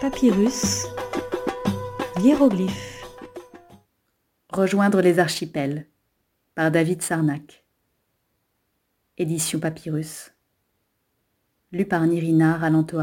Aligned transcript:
Papyrus, 0.00 0.86
hiéroglyphe. 2.22 3.04
Rejoindre 4.48 5.00
les 5.00 5.18
archipels 5.18 5.88
par 6.54 6.70
David 6.70 7.02
Sarnak. 7.02 7.64
Édition 9.16 9.58
Papyrus. 9.58 10.30
Lu 11.72 11.84
par 11.84 12.06
Nirina 12.06 12.56
Ralanto. 12.56 12.98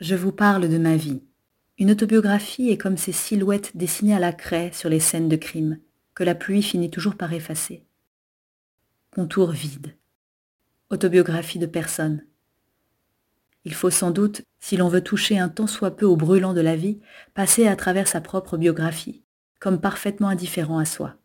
Je 0.00 0.14
vous 0.16 0.32
parle 0.32 0.68
de 0.68 0.78
ma 0.78 0.96
vie. 0.96 1.22
Une 1.78 1.92
autobiographie 1.92 2.70
est 2.70 2.78
comme 2.78 2.96
ces 2.96 3.12
silhouettes 3.12 3.76
dessinées 3.76 4.16
à 4.16 4.20
la 4.20 4.32
craie 4.32 4.72
sur 4.72 4.88
les 4.88 4.98
scènes 4.98 5.28
de 5.28 5.36
crime, 5.36 5.78
que 6.16 6.24
la 6.24 6.34
pluie 6.34 6.62
finit 6.62 6.90
toujours 6.90 7.14
par 7.14 7.32
effacer. 7.32 7.86
Contour 9.12 9.52
vide. 9.52 9.96
Autobiographie 10.90 11.60
de 11.60 11.66
personne 11.66 12.26
il 13.64 13.74
faut 13.74 13.90
sans 13.90 14.10
doute, 14.10 14.42
si 14.60 14.76
l'on 14.76 14.88
veut 14.88 15.02
toucher 15.02 15.38
un 15.38 15.48
tant 15.48 15.66
soit 15.66 15.96
peu 15.96 16.06
au 16.06 16.16
brûlant 16.16 16.52
de 16.52 16.60
la 16.60 16.76
vie, 16.76 17.00
passer 17.32 17.66
à 17.66 17.76
travers 17.76 18.08
sa 18.08 18.20
propre 18.20 18.56
biographie, 18.56 19.24
comme 19.58 19.80
parfaitement 19.80 20.28
indifférent 20.28 20.78
à 20.78 20.84
soi. 20.84 21.16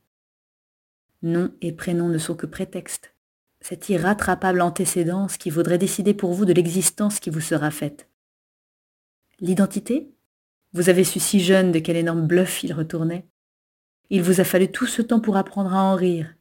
Nom 1.22 1.52
et 1.62 1.74
prénom 1.74 2.08
ne 2.08 2.18
sont 2.18 2.36
que 2.36 2.46
prétextes. 2.46 3.14
Cette 3.60 3.90
irrattrapable 3.90 4.62
antécédence 4.62 5.36
qui 5.36 5.50
vaudrait 5.50 5.78
décider 5.78 6.14
pour 6.14 6.32
vous 6.32 6.46
de 6.46 6.54
l'existence 6.54 7.20
qui 7.20 7.30
vous 7.30 7.42
sera 7.42 7.72
faite. 7.72 8.08
L'identité? 9.42 10.14
Vous 10.72 10.88
avez 10.88 11.04
su 11.04 11.20
si 11.20 11.42
jeune 11.42 11.74
de 11.74 11.80
quel 11.80 11.98
énorme 11.98 12.26
bluff 12.26 12.64
il 12.64 12.72
retournait. 12.72 13.28
Il 14.10 14.22
vous 14.24 14.40
a 14.40 14.46
fallu 14.46 14.72
tout 14.72 14.86
ce 14.86 15.02
temps 15.02 15.20
pour 15.20 15.36
apprendre 15.36 15.74
à 15.74 15.84
en 15.84 15.96
rire. 15.96 16.36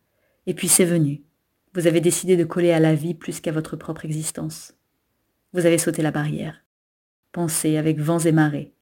Et 0.46 0.54
puis 0.54 0.68
c'est 0.68 0.84
venu. 0.84 1.24
Vous 1.74 1.86
avez 1.88 2.00
décidé 2.00 2.36
de 2.36 2.44
coller 2.44 2.70
à 2.70 2.78
la 2.78 2.94
vie 2.94 3.14
plus 3.14 3.40
qu'à 3.40 3.52
votre 3.52 3.76
propre 3.76 4.04
existence. 4.04 4.77
Vous 5.54 5.64
avez 5.64 5.78
sauté 5.78 6.02
la 6.02 6.10
barrière. 6.10 6.62
Pensée 7.32 7.78
avec 7.78 7.98
vents 7.98 8.18
et 8.18 8.32
marées. 8.32 8.74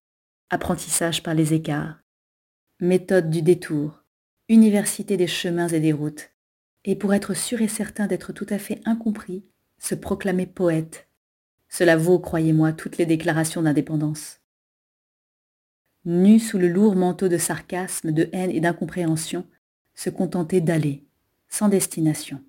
Apprentissage 0.51 1.23
par 1.23 1.35
les 1.35 1.55
écarts. 1.55 2.01
Méthode 2.81 3.31
du 3.31 3.41
détour. 3.41 4.03
Université 4.49 5.17
des 5.17 5.29
chemins 5.29 5.69
et 5.69 5.79
des 5.79 5.93
routes. 5.93 6.31
Et 6.85 6.97
pour 6.97 7.15
être 7.15 7.35
sûr 7.35 7.63
et 7.63 7.69
certain 7.69 8.09
d'être 8.09 8.33
tout 8.33 8.47
à 8.51 8.59
fait 8.59 8.81
incompris, 8.85 9.45
se 9.79 9.95
proclamer 9.95 10.47
poète. 10.47 11.09
Cela 11.69 11.97
vaut, 11.97 12.19
croyez-moi, 12.19 12.73
toutes 12.73 12.99
les 12.99 13.07
déclarations 13.07 13.63
d'indépendance. 13.63 14.41
Nu 16.05 16.41
sous 16.41 16.59
le 16.59 16.69
lourd 16.69 16.97
manteau 16.97 17.29
de 17.29 17.39
sarcasme, 17.39 18.11
de 18.11 18.29
haine 18.33 18.51
et 18.51 18.61
d'incompréhension, 18.61 19.47
se 19.95 20.11
contenter 20.11 20.61
d'aller, 20.61 21.05
sans 21.49 21.69
destination. 21.69 22.43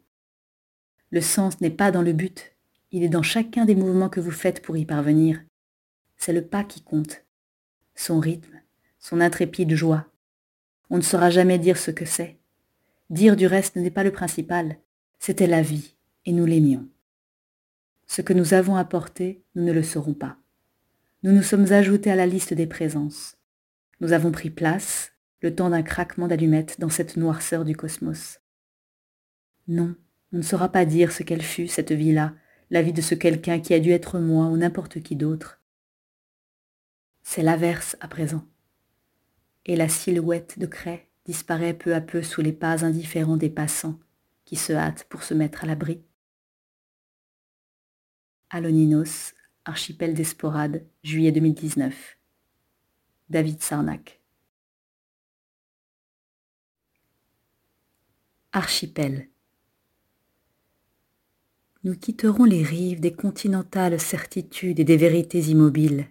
Le 1.12 1.22
sens 1.22 1.62
n'est 1.62 1.72
pas 1.72 1.92
dans 1.92 2.04
le 2.04 2.14
but, 2.14 2.57
il 2.92 3.04
est 3.04 3.10
dans 3.10 3.24
chacun 3.24 3.66
des 3.66 3.76
mouvements 3.76 4.10
que 4.10 4.20
vous 4.20 4.32
faites 4.32 4.62
pour 4.62 4.78
y 4.78 4.86
parvenir. 4.86 5.42
C'est 6.18 6.34
le 6.34 6.46
pas 6.46 6.64
qui 6.64 6.82
compte, 6.82 7.26
son 7.96 8.20
rythme, 8.20 8.62
son 9.00 9.22
intrépide 9.22 9.76
joie. 9.76 10.08
On 10.90 10.98
ne 10.98 11.02
saura 11.02 11.30
jamais 11.30 11.60
dire 11.60 11.78
ce 11.78 11.92
que 11.92 12.06
c'est. 12.06 12.38
Dire 13.10 13.36
du 13.36 13.48
reste 13.48 13.76
n'est 13.76 13.92
pas 13.92 14.04
le 14.04 14.12
principal, 14.12 14.78
c'était 15.20 15.48
la 15.48 15.62
vie, 15.62 15.96
et 16.26 16.34
nous 16.34 16.46
l'aimions. 16.46 16.88
Ce 18.06 18.22
que 18.22 18.34
nous 18.34 18.54
avons 18.54 18.76
apporté, 18.76 19.44
nous 19.56 19.64
ne 19.64 19.74
le 19.74 19.84
saurons 19.84 20.14
pas. 20.14 20.38
Nous 21.24 21.32
nous 21.32 21.44
sommes 21.44 21.72
ajoutés 21.74 22.12
à 22.12 22.16
la 22.16 22.26
liste 22.26 22.54
des 22.54 22.68
présences. 22.68 23.38
Nous 24.00 24.14
avons 24.14 24.32
pris 24.32 24.50
place, 24.50 25.12
le 25.42 25.54
temps 25.54 25.70
d'un 25.70 25.84
craquement 25.84 26.28
d'allumettes 26.28 26.80
dans 26.80 26.90
cette 26.90 27.18
noirceur 27.18 27.66
du 27.66 27.76
cosmos. 27.76 28.40
Non, 29.68 29.96
on 30.32 30.38
ne 30.38 30.42
saura 30.42 30.70
pas 30.70 30.86
dire 30.86 31.12
ce 31.12 31.24
qu'elle 31.24 31.42
fut, 31.42 31.68
cette 31.68 31.92
vie-là, 31.92 32.34
la 32.70 32.82
vie 32.82 32.94
de 32.94 33.02
ce 33.02 33.16
quelqu'un 33.16 33.60
qui 33.60 33.74
a 33.74 33.80
dû 33.80 33.92
être 33.92 34.20
moi 34.20 34.46
ou 34.48 34.58
n'importe 34.58 35.02
qui 35.02 35.16
d'autre. 35.16 35.62
C'est 37.24 37.42
l'averse 37.42 37.96
à 38.00 38.08
présent. 38.08 38.46
Et 39.66 39.76
la 39.76 39.90
silhouette 39.90 40.60
de 40.60 40.66
craie 40.66 41.10
disparaît 41.26 41.74
peu 41.74 41.94
à 41.94 42.02
peu 42.02 42.24
sous 42.24 42.42
les 42.42 42.54
pas 42.54 42.86
indifférents 42.86 43.38
des 43.38 43.50
passants 43.50 44.00
qui 44.46 44.56
se 44.56 44.74
hâtent 44.74 45.04
pour 45.06 45.24
se 45.24 45.34
mettre 45.34 45.64
à 45.64 45.68
l'abri. 45.68 46.02
Aloninos, 48.50 49.34
archipel 49.66 50.14
d'Esporade, 50.14 50.86
juillet 51.04 51.34
2019. 51.34 52.18
David 53.30 53.62
Sarnak. 53.62 54.22
Archipel 58.54 59.28
nous 61.88 61.96
quitterons 61.96 62.44
les 62.44 62.64
rives 62.64 63.00
des 63.00 63.14
continentales 63.14 63.98
certitudes 63.98 64.82
et 64.82 64.84
des 64.84 64.98
vérités 64.98 65.40
immobiles, 65.40 66.10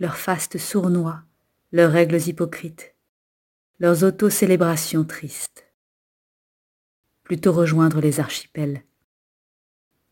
leurs 0.00 0.16
fastes 0.16 0.58
sournois, 0.58 1.22
leurs 1.70 1.92
règles 1.92 2.20
hypocrites, 2.26 2.96
leurs 3.78 4.02
auto-célébrations 4.02 5.04
tristes. 5.04 5.68
Plutôt 7.22 7.52
rejoindre 7.52 8.00
les 8.00 8.18
archipels, 8.18 8.82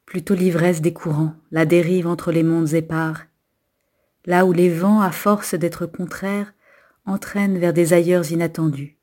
plutôt 0.06 0.34
l'ivresse 0.34 0.80
des 0.80 0.92
courants, 0.92 1.34
la 1.50 1.66
dérive 1.66 2.06
entre 2.06 2.30
les 2.30 2.44
mondes 2.44 2.72
épars, 2.72 3.24
là 4.26 4.46
où 4.46 4.52
les 4.52 4.72
vents, 4.72 5.00
à 5.00 5.10
force 5.10 5.56
d'être 5.56 5.86
contraires, 5.86 6.54
entraînent 7.04 7.58
vers 7.58 7.72
des 7.72 7.94
ailleurs 7.94 8.30
inattendus. 8.30 8.96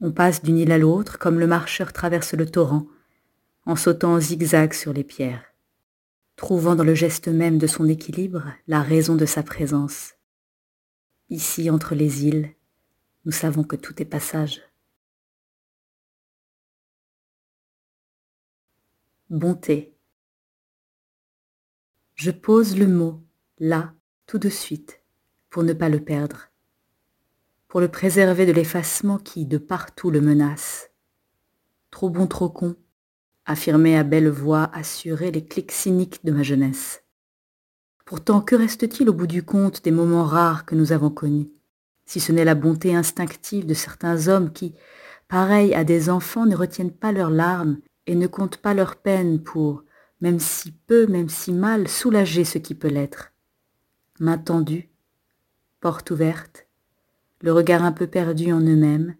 On 0.00 0.12
passe 0.12 0.44
d'une 0.44 0.58
île 0.58 0.70
à 0.70 0.78
l'autre 0.78 1.18
comme 1.18 1.40
le 1.40 1.48
marcheur 1.48 1.92
traverse 1.92 2.34
le 2.34 2.46
torrent, 2.46 2.86
en 3.66 3.76
sautant 3.76 4.14
en 4.14 4.20
zigzag 4.20 4.72
sur 4.72 4.92
les 4.92 5.04
pierres, 5.04 5.44
trouvant 6.36 6.74
dans 6.74 6.84
le 6.84 6.94
geste 6.94 7.28
même 7.28 7.58
de 7.58 7.66
son 7.66 7.86
équilibre 7.88 8.52
la 8.66 8.82
raison 8.82 9.16
de 9.16 9.26
sa 9.26 9.42
présence. 9.42 10.14
Ici, 11.28 11.70
entre 11.70 11.94
les 11.94 12.24
îles, 12.26 12.54
nous 13.24 13.32
savons 13.32 13.62
que 13.62 13.76
tout 13.76 14.00
est 14.02 14.06
passage. 14.06 14.62
Bonté. 19.28 19.94
Je 22.14 22.30
pose 22.30 22.76
le 22.76 22.86
mot 22.86 23.22
là, 23.58 23.94
tout 24.26 24.38
de 24.38 24.48
suite, 24.48 25.02
pour 25.50 25.62
ne 25.62 25.72
pas 25.72 25.88
le 25.88 26.02
perdre, 26.02 26.50
pour 27.68 27.80
le 27.80 27.88
préserver 27.88 28.46
de 28.46 28.52
l'effacement 28.52 29.18
qui, 29.18 29.46
de 29.46 29.58
partout, 29.58 30.10
le 30.10 30.20
menace. 30.20 30.90
Trop 31.90 32.10
bon, 32.10 32.26
trop 32.26 32.50
con, 32.50 32.76
affirmait 33.50 33.96
à 33.96 34.04
belle 34.04 34.28
voix 34.28 34.70
assurée 34.72 35.30
les 35.30 35.44
clics 35.44 35.72
cyniques 35.72 36.24
de 36.24 36.32
ma 36.32 36.42
jeunesse. 36.42 37.02
Pourtant, 38.04 38.40
que 38.40 38.56
reste-t-il 38.56 39.08
au 39.08 39.12
bout 39.12 39.26
du 39.26 39.42
compte 39.42 39.84
des 39.84 39.90
moments 39.90 40.24
rares 40.24 40.64
que 40.64 40.74
nous 40.74 40.92
avons 40.92 41.10
connus, 41.10 41.50
si 42.06 42.20
ce 42.20 42.32
n'est 42.32 42.44
la 42.44 42.54
bonté 42.54 42.94
instinctive 42.94 43.66
de 43.66 43.74
certains 43.74 44.28
hommes 44.28 44.52
qui, 44.52 44.74
pareils 45.28 45.74
à 45.74 45.84
des 45.84 46.10
enfants, 46.10 46.46
ne 46.46 46.56
retiennent 46.56 46.92
pas 46.92 47.12
leurs 47.12 47.30
larmes 47.30 47.78
et 48.06 48.14
ne 48.14 48.26
comptent 48.26 48.56
pas 48.56 48.74
leurs 48.74 48.96
peines 48.96 49.42
pour, 49.42 49.84
même 50.20 50.40
si 50.40 50.72
peu, 50.72 51.06
même 51.06 51.28
si 51.28 51.52
mal, 51.52 51.88
soulager 51.88 52.44
ce 52.44 52.58
qui 52.58 52.74
peut 52.74 52.88
l'être. 52.88 53.32
Main 54.18 54.38
tendue, 54.38 54.90
porte 55.80 56.10
ouverte, 56.10 56.66
le 57.42 57.52
regard 57.52 57.84
un 57.84 57.92
peu 57.92 58.06
perdu 58.06 58.52
en 58.52 58.60
eux-mêmes, 58.60 59.14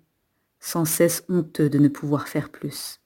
sans 0.59 0.85
cesse 0.85 1.25
honteux 1.29 1.71
de 1.71 1.79
ne 1.79 1.89
pouvoir 1.89 2.29
faire 2.29 2.51
plus. 2.51 3.00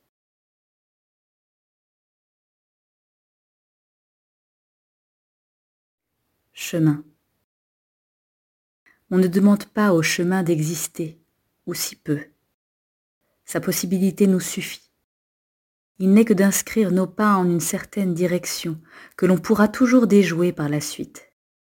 Chemin. 6.55 7.05
On 9.11 9.19
ne 9.19 9.27
demande 9.27 9.65
pas 9.65 9.93
au 9.93 10.03
chemin 10.03 10.45
d'exister, 10.45 11.21
ou 11.67 11.75
si 11.75 11.97
peu. 11.97 12.21
Sa 13.45 13.61
possibilité 13.61 14.29
nous 14.29 14.41
suffit. 14.41 14.91
Il 15.99 16.13
n'est 16.13 16.25
que 16.25 16.33
d'inscrire 16.33 16.93
nos 16.93 17.09
pas 17.09 17.35
en 17.35 17.45
une 17.45 17.61
certaine 17.61 18.15
direction, 18.15 18.81
que 19.17 19.27
l'on 19.27 19.37
pourra 19.37 19.67
toujours 19.67 20.07
déjouer 20.07 20.53
par 20.53 20.69
la 20.69 20.81
suite. 20.81 21.29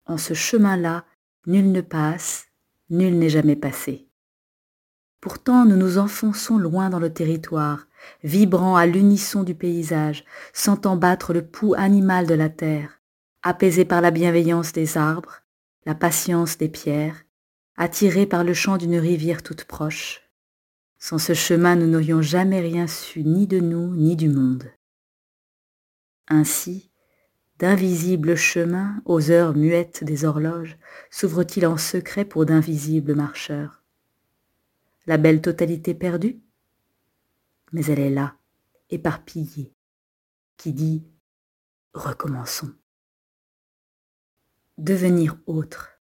En 0.05 0.17
ce 0.17 0.33
chemin-là, 0.33 1.05
nul 1.45 1.71
ne 1.71 1.81
passe, 1.81 2.47
nul 2.89 3.19
n'est 3.19 3.29
jamais 3.29 3.57
passé. 3.57 4.07
Pourtant, 5.19 5.65
nous 5.65 5.75
nous 5.75 5.97
enfonçons 5.97 6.57
loin 6.57 6.89
dans 6.89 6.99
le 6.99 7.13
territoire, 7.13 7.87
vibrant 8.23 8.77
à 8.77 8.85
l'unisson 8.85 9.43
du 9.43 9.55
paysage, 9.55 10.23
sentant 10.53 10.95
battre 10.95 11.33
le 11.33 11.45
pouls 11.45 11.75
animal 11.75 12.27
de 12.27 12.33
la 12.33 12.49
terre, 12.49 12.98
apaisé 13.41 13.85
par 13.85 14.01
la 14.01 14.11
bienveillance 14.11 14.73
des 14.73 14.97
arbres, 14.97 15.41
la 15.85 15.95
patience 15.95 16.57
des 16.57 16.69
pierres, 16.69 17.25
attiré 17.77 18.25
par 18.25 18.43
le 18.43 18.53
chant 18.53 18.77
d'une 18.77 18.97
rivière 18.97 19.43
toute 19.43 19.63
proche. 19.63 20.29
Sans 20.97 21.17
ce 21.17 21.33
chemin, 21.33 21.75
nous 21.75 21.87
n'aurions 21.87 22.21
jamais 22.21 22.59
rien 22.59 22.87
su 22.87 23.23
ni 23.23 23.47
de 23.47 23.59
nous 23.59 23.95
ni 23.95 24.17
du 24.17 24.27
monde. 24.27 24.69
Ainsi, 26.27 26.91
d'invisibles 27.57 28.35
chemins, 28.35 29.01
aux 29.05 29.31
heures 29.31 29.55
muettes 29.55 30.03
des 30.03 30.25
horloges, 30.25 30.77
s'ouvrent-ils 31.09 31.65
en 31.65 31.77
secret 31.77 32.25
pour 32.25 32.45
d'invisibles 32.45 33.15
marcheurs. 33.15 33.81
La 35.07 35.17
belle 35.17 35.41
totalité 35.41 35.93
perdue? 35.93 36.39
Mais 37.71 37.85
elle 37.85 37.99
est 37.99 38.09
là, 38.09 38.35
éparpillée, 38.89 39.73
qui 40.57 40.73
dit 40.73 41.03
recommençons. 41.93 42.73
Devenir 44.79 45.35
autre. 45.45 45.99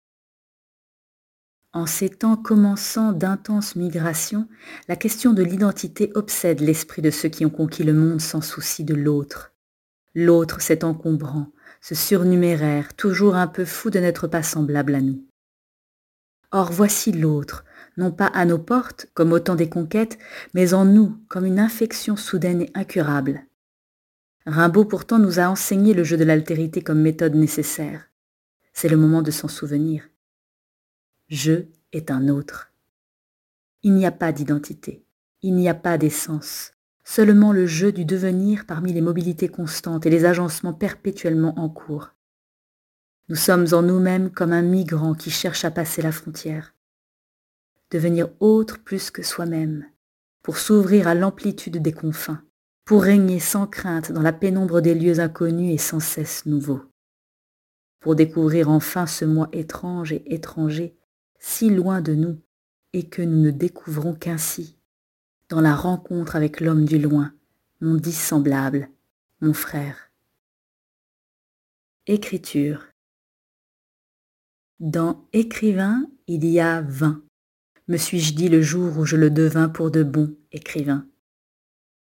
En 1.73 1.87
ces 1.87 2.09
temps 2.09 2.37
commençant 2.37 3.11
d'intenses 3.11 3.75
migrations, 3.75 4.47
la 4.87 4.95
question 4.95 5.33
de 5.33 5.41
l'identité 5.41 6.11
obsède 6.13 6.59
l'esprit 6.59 7.01
de 7.01 7.09
ceux 7.09 7.29
qui 7.29 7.43
ont 7.43 7.49
conquis 7.49 7.83
le 7.83 7.93
monde 7.93 8.21
sans 8.21 8.41
souci 8.41 8.83
de 8.83 8.93
l'autre. 8.93 9.55
L'autre, 10.13 10.61
c'est 10.61 10.83
encombrant, 10.83 11.51
ce 11.81 11.95
surnuméraire, 11.95 12.93
toujours 12.93 13.35
un 13.35 13.47
peu 13.47 13.65
fou 13.65 13.89
de 13.89 13.97
n'être 13.97 14.27
pas 14.27 14.43
semblable 14.43 14.93
à 14.93 15.01
nous. 15.01 15.25
Or 16.51 16.71
voici 16.71 17.11
l'autre, 17.11 17.65
non 17.97 18.11
pas 18.11 18.27
à 18.27 18.45
nos 18.45 18.59
portes, 18.59 19.07
comme 19.15 19.31
au 19.31 19.39
temps 19.39 19.55
des 19.55 19.69
conquêtes, 19.69 20.19
mais 20.53 20.75
en 20.75 20.85
nous, 20.85 21.17
comme 21.29 21.47
une 21.47 21.59
infection 21.59 22.15
soudaine 22.15 22.61
et 22.61 22.71
incurable. 22.75 23.43
Rimbaud 24.45 24.85
pourtant 24.85 25.17
nous 25.17 25.39
a 25.39 25.47
enseigné 25.47 25.95
le 25.95 26.03
jeu 26.03 26.15
de 26.15 26.23
l'altérité 26.23 26.83
comme 26.83 27.01
méthode 27.01 27.33
nécessaire. 27.33 28.11
C'est 28.79 28.89
le 28.89 28.97
moment 28.97 29.23
de 29.23 29.31
s'en 29.31 29.47
souvenir. 29.47 30.07
Je 31.29 31.63
est 31.93 32.11
un 32.11 32.27
autre. 32.27 32.71
Il 33.81 33.95
n'y 33.95 34.05
a 34.05 34.11
pas 34.11 34.31
d'identité, 34.31 35.03
il 35.41 35.55
n'y 35.55 35.67
a 35.67 35.73
pas 35.73 35.97
d'essence, 35.97 36.73
seulement 37.03 37.53
le 37.53 37.65
jeu 37.65 37.91
du 37.91 38.05
devenir 38.05 38.67
parmi 38.67 38.93
les 38.93 39.01
mobilités 39.01 39.47
constantes 39.47 40.05
et 40.05 40.11
les 40.11 40.25
agencements 40.25 40.75
perpétuellement 40.75 41.57
en 41.57 41.69
cours. 41.69 42.13
Nous 43.29 43.35
sommes 43.35 43.65
en 43.71 43.81
nous-mêmes 43.81 44.29
comme 44.29 44.53
un 44.53 44.61
migrant 44.61 45.15
qui 45.15 45.31
cherche 45.31 45.65
à 45.65 45.71
passer 45.71 46.03
la 46.03 46.11
frontière. 46.11 46.75
Devenir 47.89 48.29
autre 48.39 48.77
plus 48.83 49.09
que 49.09 49.23
soi-même, 49.23 49.87
pour 50.43 50.59
s'ouvrir 50.59 51.07
à 51.07 51.15
l'amplitude 51.15 51.81
des 51.81 51.93
confins, 51.93 52.43
pour 52.85 53.01
régner 53.01 53.39
sans 53.39 53.65
crainte 53.65 54.11
dans 54.11 54.21
la 54.21 54.33
pénombre 54.33 54.81
des 54.81 54.93
lieux 54.93 55.19
inconnus 55.19 55.73
et 55.73 55.79
sans 55.79 55.99
cesse 55.99 56.45
nouveaux. 56.45 56.83
Pour 58.07 58.15
découvrir 58.15 58.69
enfin 58.69 59.05
ce 59.05 59.25
moi 59.25 59.49
étrange 59.51 60.13
et 60.13 60.33
étranger, 60.33 60.95
si 61.39 61.69
loin 61.69 61.99
de 61.99 62.13
nous, 62.15 62.39
et 62.93 63.09
que 63.09 63.21
nous 63.21 63.41
ne 63.41 63.51
découvrons 63.51 64.13
qu'ainsi, 64.13 64.77
dans 65.49 65.59
la 65.59 65.75
rencontre 65.75 66.37
avec 66.37 66.61
l'homme 66.61 66.85
du 66.85 66.99
loin, 66.99 67.33
mon 67.81 67.95
dissemblable, 67.95 68.87
mon 69.41 69.51
frère. 69.53 70.09
Écriture 72.05 72.85
dans 74.79 75.27
écrivain, 75.33 76.07
il 76.27 76.45
y 76.45 76.61
a 76.61 76.79
vingt, 76.79 77.21
me 77.89 77.97
suis-je 77.97 78.35
dit 78.35 78.47
le 78.47 78.61
jour 78.61 78.97
où 78.97 79.03
je 79.03 79.17
le 79.17 79.29
devins 79.29 79.67
pour 79.67 79.91
de 79.91 80.03
bons 80.03 80.33
écrivains. 80.53 81.05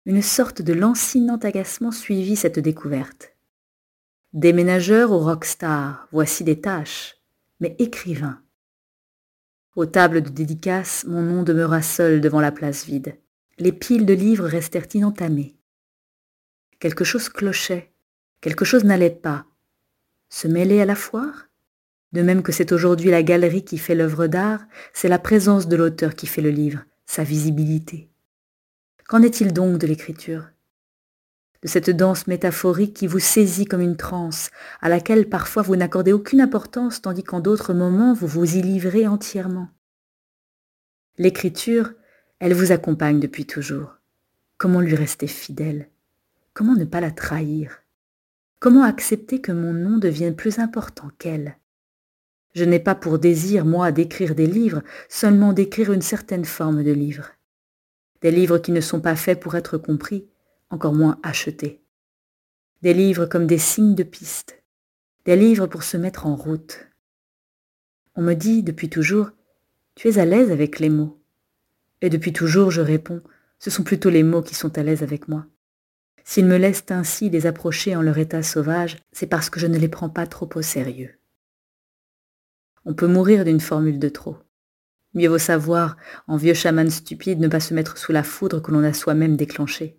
Une 0.05 0.21
sorte 0.21 0.61
de 0.61 0.73
lancinant 0.73 1.37
agacement 1.37 1.91
suivit 1.91 2.35
cette 2.35 2.59
découverte. 2.59 3.34
Déménageur 4.35 5.13
au 5.13 5.19
rockstar, 5.19 6.09
voici 6.11 6.43
des 6.43 6.59
tâches, 6.59 7.15
mais 7.61 7.73
écrivain. 7.79 8.41
Aux 9.77 9.85
tables 9.85 10.21
de 10.21 10.27
dédicaces, 10.27 11.05
mon 11.05 11.21
nom 11.21 11.41
demeura 11.41 11.81
seul 11.81 12.19
devant 12.19 12.41
la 12.41 12.51
place 12.51 12.85
vide. 12.85 13.17
Les 13.59 13.71
piles 13.71 14.05
de 14.05 14.13
livres 14.13 14.45
restèrent 14.45 14.93
inentamées. 14.93 15.55
Quelque 16.79 17.05
chose 17.05 17.29
clochait, 17.29 17.93
quelque 18.41 18.65
chose 18.65 18.83
n'allait 18.83 19.09
pas. 19.09 19.45
Se 20.27 20.49
mêler 20.49 20.81
à 20.81 20.85
la 20.85 20.95
foire? 20.95 21.47
De 22.11 22.21
même 22.21 22.43
que 22.43 22.51
c'est 22.51 22.73
aujourd'hui 22.73 23.11
la 23.11 23.23
galerie 23.23 23.63
qui 23.63 23.77
fait 23.77 23.95
l'œuvre 23.95 24.27
d'art, 24.27 24.65
c'est 24.91 25.07
la 25.07 25.17
présence 25.17 25.69
de 25.69 25.77
l'auteur 25.77 26.13
qui 26.13 26.27
fait 26.27 26.41
le 26.41 26.51
livre, 26.51 26.83
sa 27.05 27.23
visibilité. 27.23 28.09
Qu'en 29.07 29.21
est-il 29.21 29.53
donc 29.53 29.77
de 29.77 29.87
l'écriture? 29.87 30.49
De 31.61 31.67
cette 31.67 31.89
danse 31.89 32.27
métaphorique 32.27 32.93
qui 32.93 33.07
vous 33.07 33.19
saisit 33.19 33.65
comme 33.65 33.81
une 33.81 33.97
transe, 33.97 34.51
à 34.81 34.89
laquelle 34.89 35.29
parfois 35.29 35.63
vous 35.63 35.75
n'accordez 35.75 36.13
aucune 36.13 36.41
importance 36.41 37.01
tandis 37.01 37.23
qu'en 37.23 37.39
d'autres 37.39 37.73
moments 37.73 38.13
vous 38.13 38.27
vous 38.27 38.57
y 38.57 38.61
livrez 38.61 39.07
entièrement. 39.07 39.69
L'écriture, 41.17 41.93
elle 42.39 42.53
vous 42.53 42.71
accompagne 42.71 43.19
depuis 43.19 43.45
toujours. 43.45 43.97
Comment 44.57 44.81
lui 44.81 44.95
rester 44.95 45.27
fidèle? 45.27 45.89
Comment 46.53 46.75
ne 46.75 46.85
pas 46.85 47.01
la 47.01 47.11
trahir? 47.11 47.81
Comment 48.59 48.83
accepter 48.83 49.41
que 49.41 49.51
mon 49.51 49.73
nom 49.73 49.97
devienne 49.97 50.35
plus 50.35 50.59
important 50.59 51.09
qu'elle? 51.17 51.57
Je 52.53 52.63
n'ai 52.63 52.79
pas 52.79 52.95
pour 52.95 53.19
désir, 53.19 53.65
moi, 53.65 53.91
d'écrire 53.91 54.33
des 54.33 54.47
livres, 54.47 54.81
seulement 55.09 55.51
d'écrire 55.51 55.91
une 55.91 56.01
certaine 56.01 56.45
forme 56.45 56.83
de 56.83 56.91
livre. 56.91 57.31
Des 58.21 58.31
livres 58.31 58.57
qui 58.57 58.71
ne 58.71 58.81
sont 58.81 59.01
pas 59.01 59.17
faits 59.17 59.39
pour 59.41 59.55
être 59.55 59.77
compris, 59.77 60.25
encore 60.69 60.93
moins 60.93 61.19
achetés. 61.23 61.81
Des 62.81 62.93
livres 62.93 63.25
comme 63.25 63.47
des 63.47 63.57
signes 63.57 63.95
de 63.95 64.03
piste. 64.03 64.63
Des 65.25 65.35
livres 65.35 65.67
pour 65.67 65.83
se 65.83 65.97
mettre 65.97 66.25
en 66.25 66.35
route. 66.35 66.87
On 68.15 68.21
me 68.21 68.33
dit 68.33 68.63
depuis 68.63 68.89
toujours, 68.89 69.31
tu 69.95 70.07
es 70.07 70.17
à 70.19 70.25
l'aise 70.25 70.51
avec 70.51 70.79
les 70.79 70.89
mots? 70.89 71.21
Et 72.01 72.09
depuis 72.09 72.33
toujours 72.33 72.71
je 72.71 72.81
réponds, 72.81 73.21
ce 73.59 73.69
sont 73.69 73.83
plutôt 73.83 74.09
les 74.09 74.23
mots 74.23 74.41
qui 74.41 74.55
sont 74.55 74.77
à 74.77 74.83
l'aise 74.83 75.03
avec 75.03 75.27
moi. 75.27 75.45
S'ils 76.23 76.45
me 76.45 76.57
laissent 76.57 76.85
ainsi 76.89 77.29
les 77.29 77.45
approcher 77.45 77.95
en 77.95 78.01
leur 78.01 78.17
état 78.17 78.43
sauvage, 78.43 78.97
c'est 79.11 79.27
parce 79.27 79.49
que 79.49 79.59
je 79.59 79.67
ne 79.67 79.77
les 79.77 79.87
prends 79.87 80.09
pas 80.09 80.27
trop 80.27 80.49
au 80.55 80.61
sérieux. 80.61 81.19
On 82.83 82.93
peut 82.93 83.07
mourir 83.07 83.45
d'une 83.45 83.59
formule 83.59 83.99
de 83.99 84.09
trop. 84.09 84.37
Mieux 85.13 85.29
vaut 85.29 85.37
savoir, 85.37 85.97
en 86.27 86.35
vieux 86.35 86.53
chaman 86.53 86.89
stupide, 86.89 87.39
ne 87.39 87.47
pas 87.47 87.59
se 87.59 87.73
mettre 87.73 87.97
sous 87.97 88.11
la 88.11 88.23
foudre 88.23 88.61
que 88.61 88.71
l'on 88.71 88.83
a 88.83 88.93
soi-même 88.93 89.37
déclenchée. 89.37 89.97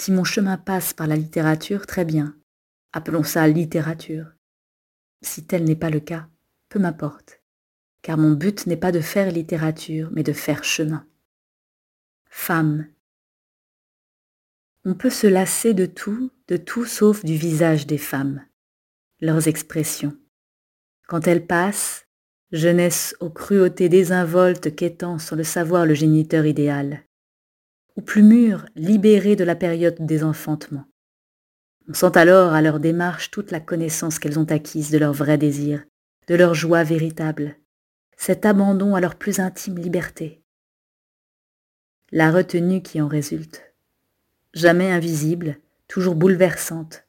Si 0.00 0.12
mon 0.12 0.24
chemin 0.24 0.56
passe 0.56 0.94
par 0.94 1.06
la 1.06 1.14
littérature, 1.14 1.84
très 1.84 2.06
bien. 2.06 2.34
Appelons 2.94 3.22
ça 3.22 3.46
littérature. 3.46 4.32
Si 5.20 5.44
tel 5.44 5.64
n'est 5.64 5.76
pas 5.76 5.90
le 5.90 6.00
cas, 6.00 6.26
peu 6.70 6.78
m'importe, 6.78 7.42
car 8.00 8.16
mon 8.16 8.30
but 8.30 8.66
n'est 8.66 8.78
pas 8.78 8.92
de 8.92 9.02
faire 9.02 9.30
littérature, 9.30 10.08
mais 10.12 10.22
de 10.22 10.32
faire 10.32 10.64
chemin. 10.64 11.06
Femme. 12.30 12.88
On 14.86 14.94
peut 14.94 15.10
se 15.10 15.26
lasser 15.26 15.74
de 15.74 15.84
tout, 15.84 16.30
de 16.48 16.56
tout 16.56 16.86
sauf 16.86 17.22
du 17.22 17.36
visage 17.36 17.86
des 17.86 17.98
femmes, 17.98 18.42
leurs 19.20 19.48
expressions, 19.48 20.16
quand 21.08 21.26
elle 21.26 21.46
passe, 21.46 22.06
jeunesse 22.52 23.14
aux 23.20 23.28
cruautés 23.28 23.90
désinvoltes 23.90 24.74
quêtant 24.74 25.18
sans 25.18 25.36
le 25.36 25.44
savoir 25.44 25.84
le 25.84 25.92
géniteur 25.92 26.46
idéal, 26.46 27.04
plus 28.00 28.22
mûre, 28.22 28.66
libérée 28.76 29.36
de 29.36 29.44
la 29.44 29.54
période 29.54 29.96
des 30.00 30.24
enfantements. 30.24 30.86
On 31.88 31.94
sent 31.94 32.16
alors 32.16 32.52
à 32.52 32.62
leur 32.62 32.80
démarche 32.80 33.30
toute 33.30 33.50
la 33.50 33.60
connaissance 33.60 34.18
qu'elles 34.18 34.38
ont 34.38 34.50
acquise 34.50 34.90
de 34.90 34.98
leur 34.98 35.12
vrai 35.12 35.38
désir, 35.38 35.84
de 36.28 36.34
leur 36.34 36.54
joie 36.54 36.84
véritable, 36.84 37.56
cet 38.16 38.44
abandon 38.44 38.94
à 38.94 39.00
leur 39.00 39.16
plus 39.16 39.40
intime 39.40 39.78
liberté. 39.78 40.42
La 42.12 42.30
retenue 42.30 42.82
qui 42.82 43.00
en 43.00 43.08
résulte, 43.08 43.72
jamais 44.52 44.90
invisible, 44.90 45.56
toujours 45.88 46.16
bouleversante, 46.16 47.06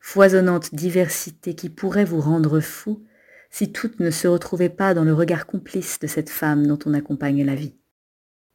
foisonnante 0.00 0.74
diversité 0.74 1.54
qui 1.54 1.68
pourrait 1.68 2.04
vous 2.04 2.20
rendre 2.20 2.60
fou 2.60 3.04
si 3.50 3.72
toutes 3.72 4.00
ne 4.00 4.10
se 4.10 4.28
retrouvaient 4.28 4.68
pas 4.68 4.94
dans 4.94 5.04
le 5.04 5.14
regard 5.14 5.46
complice 5.46 5.98
de 5.98 6.06
cette 6.06 6.30
femme 6.30 6.66
dont 6.66 6.78
on 6.86 6.94
accompagne 6.94 7.44
la 7.44 7.54
vie. 7.54 7.74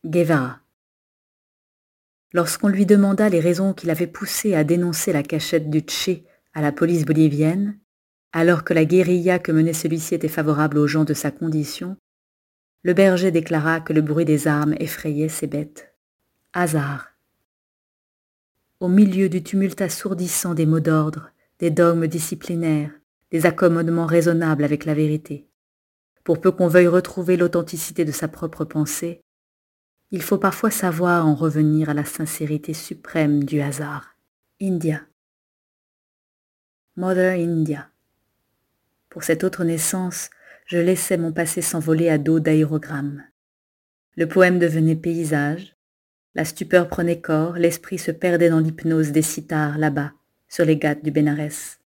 Guevara. 0.06 0.61
Lorsqu'on 2.34 2.70
lui 2.70 2.86
demanda 2.86 3.28
les 3.30 3.40
raisons 3.40 3.74
qui 3.74 3.88
l'avaient 3.88 4.08
poussé 4.08 4.56
à 4.56 4.64
dénoncer 4.64 5.12
la 5.12 5.24
cachette 5.24 5.70
du 5.70 5.82
Tché 5.82 6.26
à 6.54 6.62
la 6.62 6.72
police 6.72 7.06
bolivienne, 7.06 7.78
alors 8.32 8.64
que 8.64 8.74
la 8.74 8.86
guérilla 8.86 9.40
que 9.40 9.52
menait 9.52 9.74
celui-ci 9.74 10.16
était 10.16 10.28
favorable 10.28 10.78
aux 10.78 10.88
gens 10.88 11.04
de 11.04 11.14
sa 11.14 11.32
condition, 11.32 11.98
le 12.84 12.94
berger 12.94 13.32
déclara 13.32 13.82
que 13.82 13.94
le 13.94 14.02
bruit 14.02 14.26
des 14.26 14.48
armes 14.48 14.76
effrayait 14.80 15.30
ses 15.30 15.48
bêtes. 15.48 15.94
Hasard. 16.54 17.10
Au 18.80 18.88
milieu 18.88 19.30
du 19.30 19.44
tumulte 19.44 19.82
assourdissant 19.82 20.54
des 20.54 20.66
mots 20.66 20.80
d'ordre, 20.80 21.32
des 21.60 21.70
dogmes 21.70 22.08
disciplinaires, 22.08 22.92
des 23.30 23.46
accommodements 23.46 24.08
raisonnables 24.08 24.64
avec 24.64 24.86
la 24.86 24.94
vérité. 24.94 25.48
Pour 26.24 26.42
peu 26.42 26.52
qu'on 26.52 26.68
veuille 26.68 26.88
retrouver 26.88 27.38
l'authenticité 27.38 28.06
de 28.06 28.12
sa 28.12 28.28
propre 28.28 28.66
pensée, 28.66 29.22
il 30.12 30.22
faut 30.22 30.38
parfois 30.38 30.72
savoir 30.72 31.26
en 31.26 31.36
revenir 31.36 31.90
à 31.90 31.94
la 31.94 32.06
sincérité 32.06 32.74
suprême 32.74 33.44
du 33.44 33.62
hasard. 33.62 34.16
India. 34.62 35.02
Mother 36.96 37.34
India. 37.34 37.90
Pour 39.10 39.24
cette 39.24 39.44
autre 39.44 39.64
naissance, 39.64 40.30
je 40.66 40.78
laissais 40.78 41.18
mon 41.18 41.32
passé 41.32 41.62
s'envoler 41.62 42.10
à 42.10 42.18
dos 42.18 42.40
d'aérogrammes. 42.40 43.24
Le 44.16 44.28
poème 44.28 44.60
devenait 44.60 44.96
paysage, 44.96 45.76
la 46.36 46.46
stupeur 46.46 46.88
prenait 46.88 47.20
corps, 47.20 47.54
l'esprit 47.54 47.98
se 47.98 48.12
perdait 48.12 48.50
dans 48.50 48.60
l'hypnose 48.60 49.12
des 49.12 49.22
cithars 49.22 49.78
là-bas, 49.78 50.14
sur 50.48 50.66
les 50.66 50.78
gâtes 50.78 51.04
du 51.04 51.12
Bénarès 51.12 51.82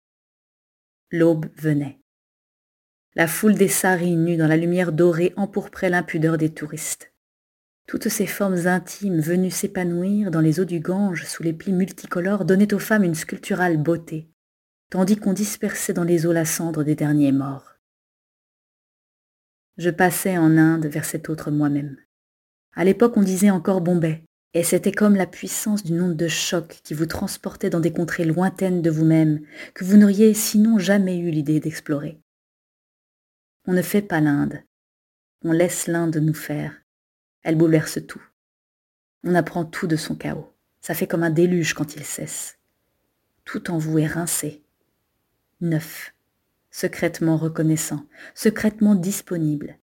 l'aube 1.13 1.47
venait. 1.57 2.01
La 3.15 3.27
foule 3.27 3.55
des 3.55 3.69
saris 3.69 4.17
nus 4.17 4.39
dans 4.39 4.47
la 4.47 4.57
lumière 4.57 4.93
dorée 4.93 5.35
empourprait 5.37 5.91
l'impudeur 5.91 6.39
des 6.39 6.53
touristes. 6.53 7.12
Toutes 7.87 8.09
ces 8.09 8.27
formes 8.27 8.67
intimes 8.67 9.21
venues 9.21 9.51
s'épanouir 9.51 10.31
dans 10.31 10.41
les 10.41 10.61
eaux 10.61 10.65
du 10.65 10.81
Gange 10.81 11.25
sous 11.25 11.43
les 11.43 11.53
plis 11.53 11.73
multicolores 11.73 12.45
donnaient 12.45 12.75
aux 12.75 12.79
femmes 12.79 13.05
une 13.05 13.15
sculpturale 13.15 13.77
beauté, 13.77 14.31
tandis 14.91 15.17
qu'on 15.17 15.33
dispersait 15.33 15.93
dans 15.93 16.05
les 16.05 16.27
eaux 16.27 16.33
la 16.33 16.45
cendre 16.45 16.85
des 16.85 16.95
derniers 16.95 17.33
morts. 17.33 17.77
Je 19.79 19.91
passais 19.91 20.39
en 20.39 20.57
Inde 20.57 20.87
vers 20.87 21.05
cet 21.05 21.29
autre 21.29 21.51
moi-même. 21.51 21.97
À 22.75 22.85
l'époque, 22.85 23.17
on 23.17 23.23
disait 23.23 23.51
encore 23.51 23.81
Bombay, 23.81 24.23
et 24.55 24.63
c'était 24.63 24.93
comme 24.93 25.17
la 25.17 25.27
puissance 25.27 25.83
d'une 25.83 26.03
onde 26.03 26.17
de 26.17 26.29
choc 26.29 26.81
qui 26.85 26.95
vous 26.95 27.07
transportait 27.07 27.71
dans 27.71 27.81
des 27.81 27.93
contrées 27.93 28.25
lointaines 28.25 28.83
de 28.83 28.91
vous-même 28.91 29.41
que 29.75 29.85
vous 29.85 29.97
n'auriez 29.97 30.35
sinon 30.35 30.79
jamais 30.79 31.19
eu 31.19 31.31
l'idée 31.31 31.59
d'explorer. 31.59 32.21
On 33.67 33.73
ne 33.73 33.83
fait 33.83 34.03
pas 34.03 34.21
l'Inde, 34.21 34.63
on 35.43 35.53
laisse 35.53 35.87
l'Inde 35.87 36.17
nous 36.17 36.35
faire. 36.35 36.82
Elle 37.43 37.57
bouleverse 37.57 37.99
tout. 38.07 38.23
On 39.25 39.35
apprend 39.35 39.65
tout 39.65 39.87
de 39.87 39.97
son 39.97 40.15
chaos. 40.15 40.53
Ça 40.81 40.95
fait 40.95 41.07
comme 41.07 41.23
un 41.23 41.31
déluge 41.31 41.75
quand 41.75 41.95
il 41.95 42.05
cesse. 42.05 42.59
Tout 43.45 43.71
en 43.71 43.79
vous 43.79 43.99
est 43.99 44.07
rincé. 44.07 44.63
Neuf. 45.61 46.15
Secrètement 46.71 47.37
reconnaissant, 47.37 48.07
secrètement 48.35 48.95
disponible. 48.95 49.79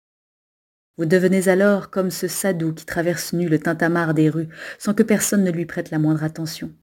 Vous 0.97 1.05
devenez 1.05 1.49
alors 1.49 1.91
comme 1.91 2.09
ce 2.09 2.27
sadou 2.27 2.73
qui 2.73 2.85
traverse 2.85 3.33
nu 3.33 3.47
le 3.47 3.59
tintamarre 3.59 4.13
des 4.13 4.29
rues 4.29 4.49
sans 4.79 4.93
que 4.93 5.03
personne 5.03 5.43
ne 5.43 5.51
lui 5.51 5.65
prête 5.65 5.91
la 5.91 5.99
moindre 5.99 6.23
attention. 6.23 6.73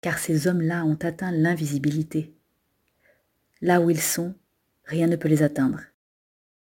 Car 0.00 0.18
ces 0.18 0.46
hommes-là 0.46 0.84
ont 0.84 0.98
atteint 1.02 1.32
l'invisibilité. 1.32 2.34
Là 3.60 3.82
où 3.82 3.90
ils 3.90 4.00
sont, 4.00 4.34
rien 4.84 5.06
ne 5.06 5.16
peut 5.16 5.28
les 5.28 5.42
atteindre. 5.42 5.80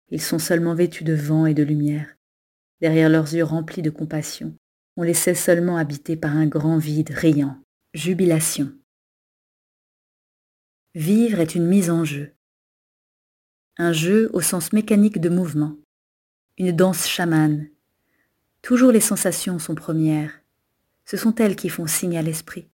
Ils 0.09 0.21
sont 0.21 0.37
seulement 0.37 0.75
vêtus 0.75 1.03
de 1.03 1.13
vent 1.13 1.47
et 1.47 1.55
de 1.55 1.63
lumière. 1.63 2.15
Derrière 2.81 3.09
leurs 3.09 3.33
yeux 3.33 3.43
remplis 3.43 3.81
de 3.81 3.89
compassion, 3.89 4.55
on 4.97 5.03
les 5.03 5.13
sait 5.13 5.35
seulement 5.35 5.77
habités 5.77 6.15
par 6.15 6.35
un 6.35 6.47
grand 6.47 6.77
vide 6.77 7.11
riant, 7.11 7.57
jubilation. 7.93 8.71
Vivre 10.95 11.39
est 11.39 11.55
une 11.55 11.65
mise 11.65 11.89
en 11.89 12.05
jeu. 12.05 12.33
Un 13.77 13.93
jeu 13.93 14.29
au 14.33 14.41
sens 14.41 14.73
mécanique 14.73 15.19
de 15.19 15.29
mouvement, 15.29 15.75
une 16.57 16.71
danse 16.71 17.07
chamane. 17.07 17.67
Toujours 18.61 18.91
les 18.91 18.99
sensations 18.99 19.57
sont 19.57 19.75
premières. 19.75 20.41
Ce 21.05 21.17
sont 21.17 21.33
elles 21.35 21.55
qui 21.55 21.69
font 21.69 21.87
signe 21.87 22.17
à 22.17 22.21
l'esprit. 22.21 22.69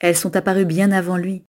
Elles 0.00 0.16
sont 0.16 0.36
apparues 0.36 0.64
bien 0.64 0.90
avant 0.90 1.16
lui. 1.16 1.44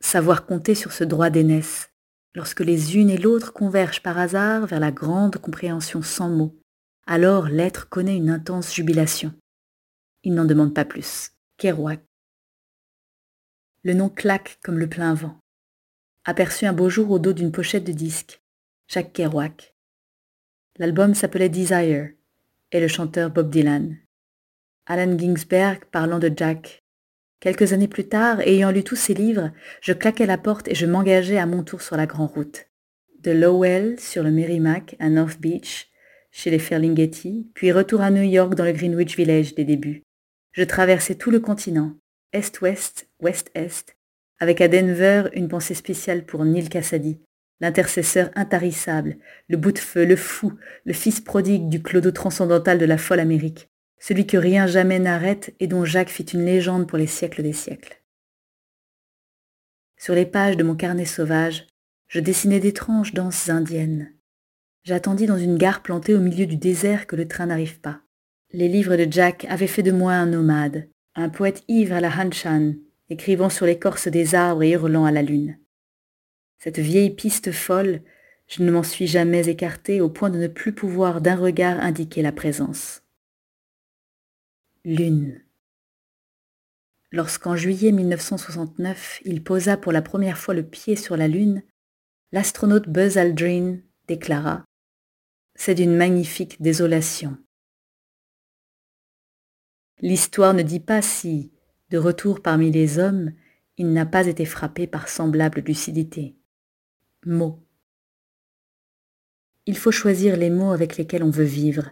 Savoir 0.00 0.46
compter 0.46 0.74
sur 0.74 0.92
ce 0.92 1.04
droit 1.04 1.30
d'aînesse, 1.30 1.90
lorsque 2.34 2.60
les 2.60 2.96
unes 2.96 3.10
et 3.10 3.16
l'autre 3.16 3.52
convergent 3.52 4.02
par 4.02 4.18
hasard 4.18 4.66
vers 4.66 4.80
la 4.80 4.92
grande 4.92 5.36
compréhension 5.36 6.02
sans 6.02 6.28
mots, 6.28 6.58
alors 7.06 7.48
l'être 7.48 7.88
connaît 7.88 8.16
une 8.16 8.30
intense 8.30 8.74
jubilation. 8.74 9.32
Il 10.24 10.34
n'en 10.34 10.44
demande 10.44 10.74
pas 10.74 10.84
plus. 10.84 11.30
Kerouac. 11.56 12.00
Le 13.84 13.94
nom 13.94 14.08
claque 14.08 14.58
comme 14.62 14.78
le 14.78 14.88
plein 14.88 15.14
vent. 15.14 15.38
Aperçu 16.24 16.66
un 16.66 16.72
beau 16.72 16.90
jour 16.90 17.10
au 17.12 17.20
dos 17.20 17.32
d'une 17.32 17.52
pochette 17.52 17.84
de 17.84 17.92
disque. 17.92 18.42
Jacques 18.88 19.12
Kerouac. 19.12 19.74
L'album 20.78 21.14
s'appelait 21.14 21.48
Desire 21.48 22.10
et 22.72 22.80
le 22.80 22.88
chanteur 22.88 23.30
Bob 23.30 23.50
Dylan. 23.50 23.96
Alan 24.86 25.16
Ginsberg 25.16 25.84
parlant 25.86 26.18
de 26.18 26.32
Jack 26.36 26.82
Quelques 27.38 27.72
années 27.72 27.88
plus 27.88 28.08
tard, 28.08 28.40
ayant 28.40 28.70
lu 28.70 28.82
tous 28.82 28.96
ses 28.96 29.14
livres, 29.14 29.52
je 29.80 29.92
claquais 29.92 30.26
la 30.26 30.38
porte 30.38 30.68
et 30.68 30.74
je 30.74 30.86
m'engageais 30.86 31.38
à 31.38 31.46
mon 31.46 31.62
tour 31.62 31.82
sur 31.82 31.96
la 31.96 32.06
grande 32.06 32.30
route. 32.30 32.66
De 33.20 33.30
Lowell 33.30 34.00
sur 34.00 34.22
le 34.22 34.30
Merrimack 34.30 34.96
à 34.98 35.08
North 35.08 35.38
Beach, 35.40 35.90
chez 36.36 36.50
les 36.50 36.58
Ferlinghetti, 36.58 37.50
puis 37.54 37.72
retour 37.72 38.02
à 38.02 38.10
New 38.10 38.22
York 38.22 38.54
dans 38.54 38.66
le 38.66 38.72
Greenwich 38.72 39.16
Village 39.16 39.54
des 39.54 39.64
débuts. 39.64 40.02
Je 40.52 40.64
traversais 40.64 41.14
tout 41.14 41.30
le 41.30 41.40
continent, 41.40 41.96
est-ouest, 42.34 43.08
ouest-est, 43.22 43.96
avec 44.38 44.60
à 44.60 44.68
Denver 44.68 45.30
une 45.32 45.48
pensée 45.48 45.72
spéciale 45.72 46.26
pour 46.26 46.44
Neil 46.44 46.68
Cassady, 46.68 47.18
l'intercesseur 47.60 48.28
intarissable, 48.34 49.16
le 49.48 49.56
bout 49.56 49.72
de 49.72 49.78
feu, 49.78 50.04
le 50.04 50.14
fou, 50.14 50.52
le 50.84 50.92
fils 50.92 51.22
prodigue 51.22 51.70
du 51.70 51.82
clodo 51.82 52.10
transcendantal 52.10 52.76
de 52.76 52.84
la 52.84 52.98
folle 52.98 53.20
Amérique, 53.20 53.70
celui 53.98 54.26
que 54.26 54.36
rien 54.36 54.66
jamais 54.66 54.98
n'arrête 54.98 55.54
et 55.58 55.66
dont 55.66 55.86
Jacques 55.86 56.10
fit 56.10 56.24
une 56.24 56.44
légende 56.44 56.86
pour 56.86 56.98
les 56.98 57.06
siècles 57.06 57.42
des 57.42 57.54
siècles. 57.54 58.02
Sur 59.96 60.14
les 60.14 60.26
pages 60.26 60.58
de 60.58 60.64
mon 60.64 60.76
carnet 60.76 61.06
sauvage, 61.06 61.66
je 62.08 62.20
dessinais 62.20 62.60
d'étranges 62.60 63.14
danses 63.14 63.48
indiennes. 63.48 64.12
J'attendis 64.86 65.26
dans 65.26 65.36
une 65.36 65.58
gare 65.58 65.82
plantée 65.82 66.14
au 66.14 66.20
milieu 66.20 66.46
du 66.46 66.56
désert 66.56 67.08
que 67.08 67.16
le 67.16 67.26
train 67.26 67.46
n'arrive 67.46 67.80
pas. 67.80 68.02
Les 68.52 68.68
livres 68.68 68.94
de 68.94 69.10
Jack 69.10 69.44
avaient 69.46 69.66
fait 69.66 69.82
de 69.82 69.90
moi 69.90 70.12
un 70.12 70.26
nomade, 70.26 70.88
un 71.16 71.28
poète 71.28 71.64
ivre 71.66 71.96
à 71.96 72.00
la 72.00 72.08
Hanshan, 72.08 72.74
écrivant 73.08 73.50
sur 73.50 73.66
l'écorce 73.66 74.06
des 74.06 74.36
arbres 74.36 74.62
et 74.62 74.70
hurlant 74.70 75.04
à 75.04 75.10
la 75.10 75.22
lune. 75.22 75.58
Cette 76.60 76.78
vieille 76.78 77.10
piste 77.10 77.50
folle, 77.50 78.00
je 78.46 78.62
ne 78.62 78.70
m'en 78.70 78.84
suis 78.84 79.08
jamais 79.08 79.48
écartée 79.48 80.00
au 80.00 80.08
point 80.08 80.30
de 80.30 80.38
ne 80.38 80.46
plus 80.46 80.72
pouvoir 80.72 81.20
d'un 81.20 81.34
regard 81.34 81.80
indiquer 81.80 82.22
la 82.22 82.30
présence. 82.30 83.02
Lune. 84.84 85.42
Lorsqu'en 87.10 87.56
juillet 87.56 87.90
1969, 87.90 89.22
il 89.24 89.42
posa 89.42 89.76
pour 89.76 89.90
la 89.90 90.02
première 90.02 90.38
fois 90.38 90.54
le 90.54 90.62
pied 90.62 90.94
sur 90.94 91.16
la 91.16 91.26
Lune, 91.26 91.64
l'astronaute 92.30 92.88
Buzz 92.88 93.18
Aldrin 93.18 93.78
déclara 94.06 94.64
C'est 95.56 95.74
d'une 95.74 95.96
magnifique 95.96 96.62
désolation. 96.62 97.36
L'histoire 100.00 100.54
ne 100.54 100.62
dit 100.62 100.80
pas 100.80 101.02
si, 101.02 101.50
de 101.90 101.98
retour 101.98 102.42
parmi 102.42 102.70
les 102.70 102.98
hommes, 102.98 103.32
il 103.78 103.92
n'a 103.92 104.06
pas 104.06 104.26
été 104.26 104.44
frappé 104.44 104.86
par 104.86 105.08
semblable 105.08 105.60
lucidité. 105.60 106.36
Mots. 107.24 107.66
Il 109.64 109.76
faut 109.76 109.90
choisir 109.90 110.36
les 110.36 110.50
mots 110.50 110.72
avec 110.72 110.96
lesquels 110.96 111.24
on 111.24 111.30
veut 111.30 111.44
vivre. 111.44 111.90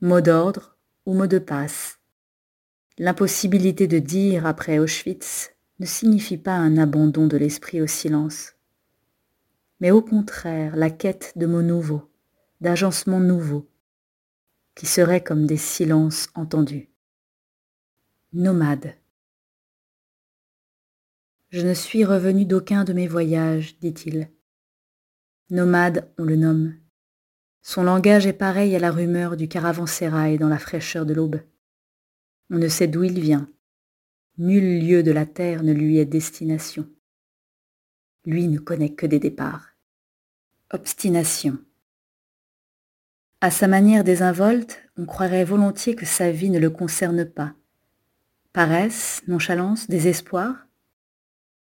Mots 0.00 0.20
d'ordre, 0.20 0.78
ou 1.06 1.14
mot 1.14 1.26
de 1.26 1.38
passe. 1.38 1.98
L'impossibilité 2.98 3.86
de 3.86 3.98
dire 3.98 4.46
après 4.46 4.78
Auschwitz 4.78 5.50
ne 5.80 5.86
signifie 5.86 6.36
pas 6.36 6.54
un 6.54 6.76
abandon 6.76 7.26
de 7.26 7.36
l'esprit 7.36 7.80
au 7.80 7.86
silence, 7.86 8.54
mais 9.80 9.90
au 9.90 10.02
contraire 10.02 10.76
la 10.76 10.90
quête 10.90 11.32
de 11.36 11.46
mots 11.46 11.62
nouveaux, 11.62 12.10
d'agencements 12.60 13.20
nouveaux, 13.20 13.70
qui 14.74 14.86
seraient 14.86 15.22
comme 15.22 15.46
des 15.46 15.56
silences 15.56 16.28
entendus. 16.34 16.88
Nomade. 18.32 18.94
Je 21.50 21.66
ne 21.66 21.72
suis 21.72 22.04
revenu 22.04 22.44
d'aucun 22.44 22.84
de 22.84 22.92
mes 22.92 23.08
voyages, 23.08 23.78
dit-il. 23.78 24.30
Nomade, 25.50 26.12
on 26.18 26.24
le 26.24 26.36
nomme. 26.36 26.76
Son 27.62 27.82
langage 27.82 28.26
est 28.26 28.34
pareil 28.34 28.76
à 28.76 28.78
la 28.78 28.90
rumeur 28.90 29.36
du 29.36 29.48
caravansérail 29.48 30.38
dans 30.38 30.48
la 30.48 30.58
fraîcheur 30.58 31.06
de 31.06 31.14
l'aube. 31.14 31.40
On 32.50 32.58
ne 32.58 32.68
sait 32.68 32.86
d'où 32.86 33.04
il 33.04 33.20
vient. 33.20 33.50
Nul 34.38 34.86
lieu 34.86 35.02
de 35.02 35.10
la 35.10 35.26
terre 35.26 35.62
ne 35.62 35.72
lui 35.72 35.98
est 35.98 36.06
destination. 36.06 36.88
Lui 38.24 38.46
ne 38.48 38.58
connaît 38.58 38.94
que 38.94 39.06
des 39.06 39.18
départs. 39.18 39.70
Obstination. 40.70 41.58
À 43.40 43.52
sa 43.52 43.68
manière 43.68 44.02
désinvolte, 44.02 44.82
on 44.96 45.06
croirait 45.06 45.44
volontiers 45.44 45.94
que 45.94 46.06
sa 46.06 46.32
vie 46.32 46.50
ne 46.50 46.58
le 46.58 46.70
concerne 46.70 47.24
pas. 47.24 47.54
Paresse, 48.52 49.22
nonchalance, 49.28 49.88
désespoir? 49.88 50.66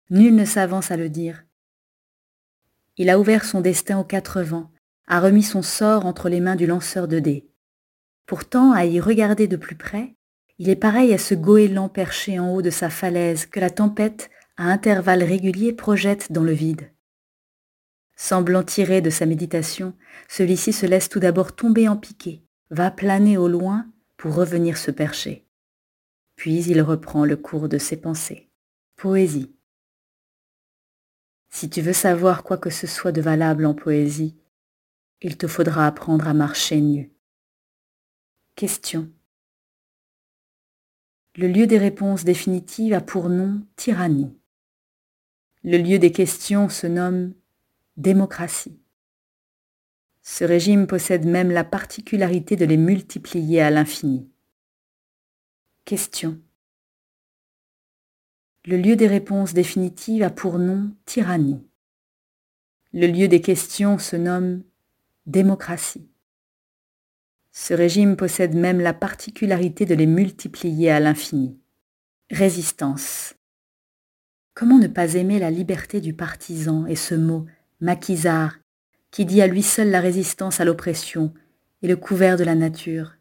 Nul 0.09 0.37
ne 0.37 0.45
s'avance 0.45 0.93
à 0.93 0.97
le 0.97 1.09
dire. 1.09 1.45
Il 2.97 3.11
a 3.11 3.19
ouvert 3.19 3.45
son 3.45 3.61
destin 3.61 3.99
aux 3.99 4.05
quatre 4.05 4.41
vents, 4.43 4.71
a 5.09 5.19
remis 5.19 5.43
son 5.43 5.63
sort 5.63 6.07
entre 6.07 6.29
les 6.29 6.39
mains 6.39 6.55
du 6.55 6.67
lanceur 6.67 7.09
de 7.09 7.19
dés. 7.19 7.51
Pourtant, 8.27 8.71
à 8.71 8.85
y 8.85 9.01
regarder 9.01 9.49
de 9.49 9.57
plus 9.57 9.77
près, 9.77 10.15
il 10.59 10.69
est 10.69 10.77
pareil 10.77 11.13
à 11.13 11.19
ce 11.19 11.35
goéland 11.35 11.89
perché 11.89 12.39
en 12.39 12.55
haut 12.55 12.63
de 12.63 12.71
sa 12.71 12.89
falaise 12.89 13.47
que 13.47 13.59
la 13.59 13.71
tempête, 13.71 14.31
à 14.57 14.65
intervalles 14.65 15.25
réguliers, 15.25 15.73
projette 15.73 16.31
dans 16.31 16.45
le 16.45 16.53
vide. 16.53 16.93
Semblant 18.21 18.65
tirer 18.65 19.01
de 19.01 19.11
sa 19.11 19.27
méditation, 19.27 19.95
celui-ci 20.27 20.73
se 20.73 20.87
laisse 20.87 21.09
tout 21.09 21.21
d'abord 21.21 21.55
tomber 21.55 21.87
en 21.87 21.97
piqué, 21.97 22.43
va 22.69 22.91
planer 22.91 23.39
au 23.39 23.47
loin 23.47 23.87
pour 24.17 24.35
revenir 24.35 24.77
se 24.77 24.91
percher. 24.91 25.47
Puis 26.35 26.65
il 26.65 26.83
reprend 26.83 27.25
le 27.25 27.37
cours 27.37 27.69
de 27.69 27.79
ses 27.79 27.97
pensées. 27.97 28.51
Poésie. 28.97 29.55
Si 31.51 31.71
tu 31.71 31.81
veux 31.81 31.93
savoir 31.93 32.43
quoi 32.43 32.59
que 32.59 32.71
ce 32.71 32.89
soit 32.89 33.13
de 33.13 33.21
valable 33.21 33.65
en 33.65 33.75
poésie, 33.75 34.37
il 35.23 35.39
te 35.39 35.47
faudra 35.47 35.87
apprendre 35.87 36.27
à 36.27 36.35
marcher 36.35 36.81
nu. 36.81 37.13
Question. 38.57 39.13
Le 41.37 41.47
lieu 41.47 41.69
des 41.69 41.79
réponses 41.79 42.25
définitives 42.25 42.95
a 42.95 43.01
pour 43.01 43.29
nom 43.29 43.65
tyrannie. 43.77 44.37
Le 45.63 45.79
lieu 45.79 46.01
des 46.01 46.11
questions 46.11 46.69
se 46.69 46.89
nomme 46.89 47.33
démocratie. 47.99 48.81
Ce 50.23 50.45
régime 50.45 50.87
possède 50.87 51.27
même 51.27 51.51
la 51.51 51.65
particularité 51.65 52.55
de 52.55 52.65
les 52.65 52.77
multiplier 52.77 53.61
à 53.61 53.71
l'infini. 53.71 54.31
Question. 55.85 56.41
Le 58.65 58.77
lieu 58.77 58.95
des 58.95 59.09
réponses 59.09 59.53
définitives 59.53 60.23
a 60.23 60.31
pour 60.31 60.59
nom 60.59 60.95
tyrannie. 61.07 61.67
Le 62.93 63.07
lieu 63.09 63.27
des 63.27 63.41
questions 63.41 63.99
se 63.99 64.15
nomme 64.15 64.63
démocratie. 65.27 66.09
Ce 67.51 67.75
régime 67.75 68.17
possède 68.17 68.55
même 68.55 68.81
la 68.81 68.95
particularité 68.95 69.87
de 69.87 69.95
les 69.95 70.07
multiplier 70.07 70.91
à 70.91 71.01
l'infini. 71.01 71.59
Résistance. 72.31 73.35
Comment 74.55 74.79
ne 74.79 74.87
pas 74.87 75.15
aimer 75.15 75.41
la 75.41 75.51
liberté 75.51 76.01
du 76.01 76.15
partisan 76.15 76.87
et 76.87 76.97
ce 76.97 77.15
mot, 77.15 77.47
maquisard, 77.81 78.59
qui 79.11 79.25
dit 79.25 79.41
à 79.41 79.47
lui 79.47 79.63
seul 79.63 79.91
la 79.91 80.01
résistance 80.01 80.61
à 80.61 80.65
l'oppression 80.65 81.33
et 81.83 81.89
le 81.89 81.97
couvert 81.97 82.37
de 82.37 82.45
la 82.45 82.55
nature, 82.55 83.15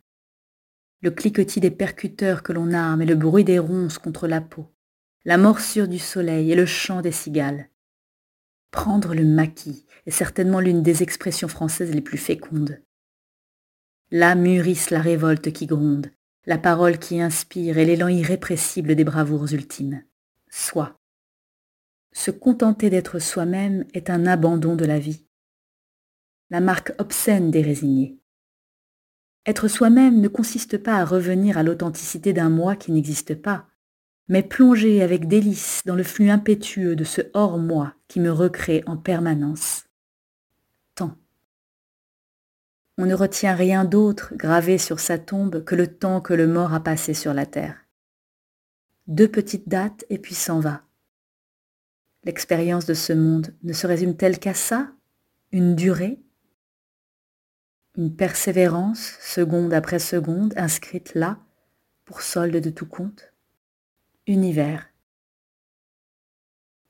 le 1.01 1.11
cliquetis 1.11 1.59
des 1.59 1.71
percuteurs 1.71 2.41
que 2.41 2.53
l'on 2.53 2.73
arme 2.73 3.03
et 3.03 3.05
le 3.05 3.15
bruit 3.15 3.43
des 3.43 3.59
ronces 3.59 3.99
contre 3.99 4.27
la 4.27 4.41
peau, 4.41 4.73
la 5.25 5.37
morsure 5.37 5.87
du 5.87 5.99
soleil 5.99 6.51
et 6.51 6.55
le 6.55 6.65
chant 6.65 7.01
des 7.01 7.11
cigales. 7.11 7.69
Prendre 8.71 9.13
le 9.13 9.23
maquis 9.23 9.85
est 10.05 10.11
certainement 10.11 10.59
l'une 10.59 10.81
des 10.81 11.03
expressions 11.03 11.47
françaises 11.47 11.93
les 11.93 12.01
plus 12.01 12.17
fécondes. 12.17 12.81
Là 14.09 14.35
mûrissent 14.35 14.89
la 14.89 15.01
révolte 15.01 15.51
qui 15.51 15.67
gronde, 15.67 16.11
la 16.45 16.57
parole 16.57 16.97
qui 16.97 17.21
inspire 17.21 17.77
et 17.77 17.85
l'élan 17.85 18.07
irrépressible 18.07 18.95
des 18.95 19.03
bravoures 19.03 19.53
ultimes. 19.53 20.01
Soi. 20.49 20.96
Se 22.17 22.31
contenter 22.31 22.89
d'être 22.89 23.19
soi-même 23.19 23.85
est 23.93 24.09
un 24.09 24.25
abandon 24.25 24.75
de 24.75 24.85
la 24.85 24.97
vie 24.97 25.27
la 26.49 26.59
marque 26.61 26.93
obscène 26.97 27.51
des 27.51 27.61
résignés. 27.61 28.19
Être 29.45 29.67
soi-même 29.67 30.19
ne 30.19 30.27
consiste 30.27 30.77
pas 30.77 30.95
à 30.95 31.05
revenir 31.05 31.57
à 31.57 31.63
l'authenticité 31.63 32.33
d'un 32.33 32.49
moi 32.49 32.75
qui 32.75 32.91
n'existe 32.91 33.35
pas, 33.35 33.67
mais 34.27 34.43
plonger 34.43 35.01
avec 35.01 35.27
délice 35.27 35.81
dans 35.85 35.95
le 35.95 36.03
flux 36.03 36.29
impétueux 36.29 36.95
de 36.95 37.03
ce 37.03 37.21
hors-moi 37.33 37.93
qui 38.07 38.19
me 38.19 38.31
recrée 38.31 38.83
en 38.87 38.97
permanence. 38.97 39.85
Temps. 40.95 41.17
On 42.97 43.05
ne 43.05 43.13
retient 43.13 43.55
rien 43.55 43.85
d'autre 43.85 44.33
gravé 44.35 44.77
sur 44.77 44.99
sa 44.99 45.17
tombe 45.17 45.63
que 45.63 45.75
le 45.75 45.87
temps 45.87 46.19
que 46.19 46.33
le 46.33 46.47
mort 46.47 46.73
a 46.73 46.81
passé 46.81 47.13
sur 47.13 47.33
la 47.33 47.45
terre. 47.45 47.85
Deux 49.07 49.29
petites 49.29 49.69
dates 49.69 50.03
et 50.09 50.17
puis 50.17 50.35
s'en 50.35 50.59
va. 50.59 50.86
L'expérience 52.23 52.85
de 52.85 52.93
ce 52.93 53.13
monde 53.13 53.55
ne 53.63 53.73
se 53.73 53.87
résume-t-elle 53.87 54.39
qu'à 54.39 54.53
ça? 54.53 54.91
Une 55.51 55.75
durée? 55.75 56.19
Une 57.95 58.15
persévérance, 58.15 59.17
seconde 59.21 59.73
après 59.73 59.99
seconde, 59.99 60.53
inscrite 60.57 61.15
là, 61.15 61.39
pour 62.05 62.21
solde 62.21 62.57
de 62.57 62.69
tout 62.69 62.85
compte? 62.85 63.33
Univers. 64.27 64.89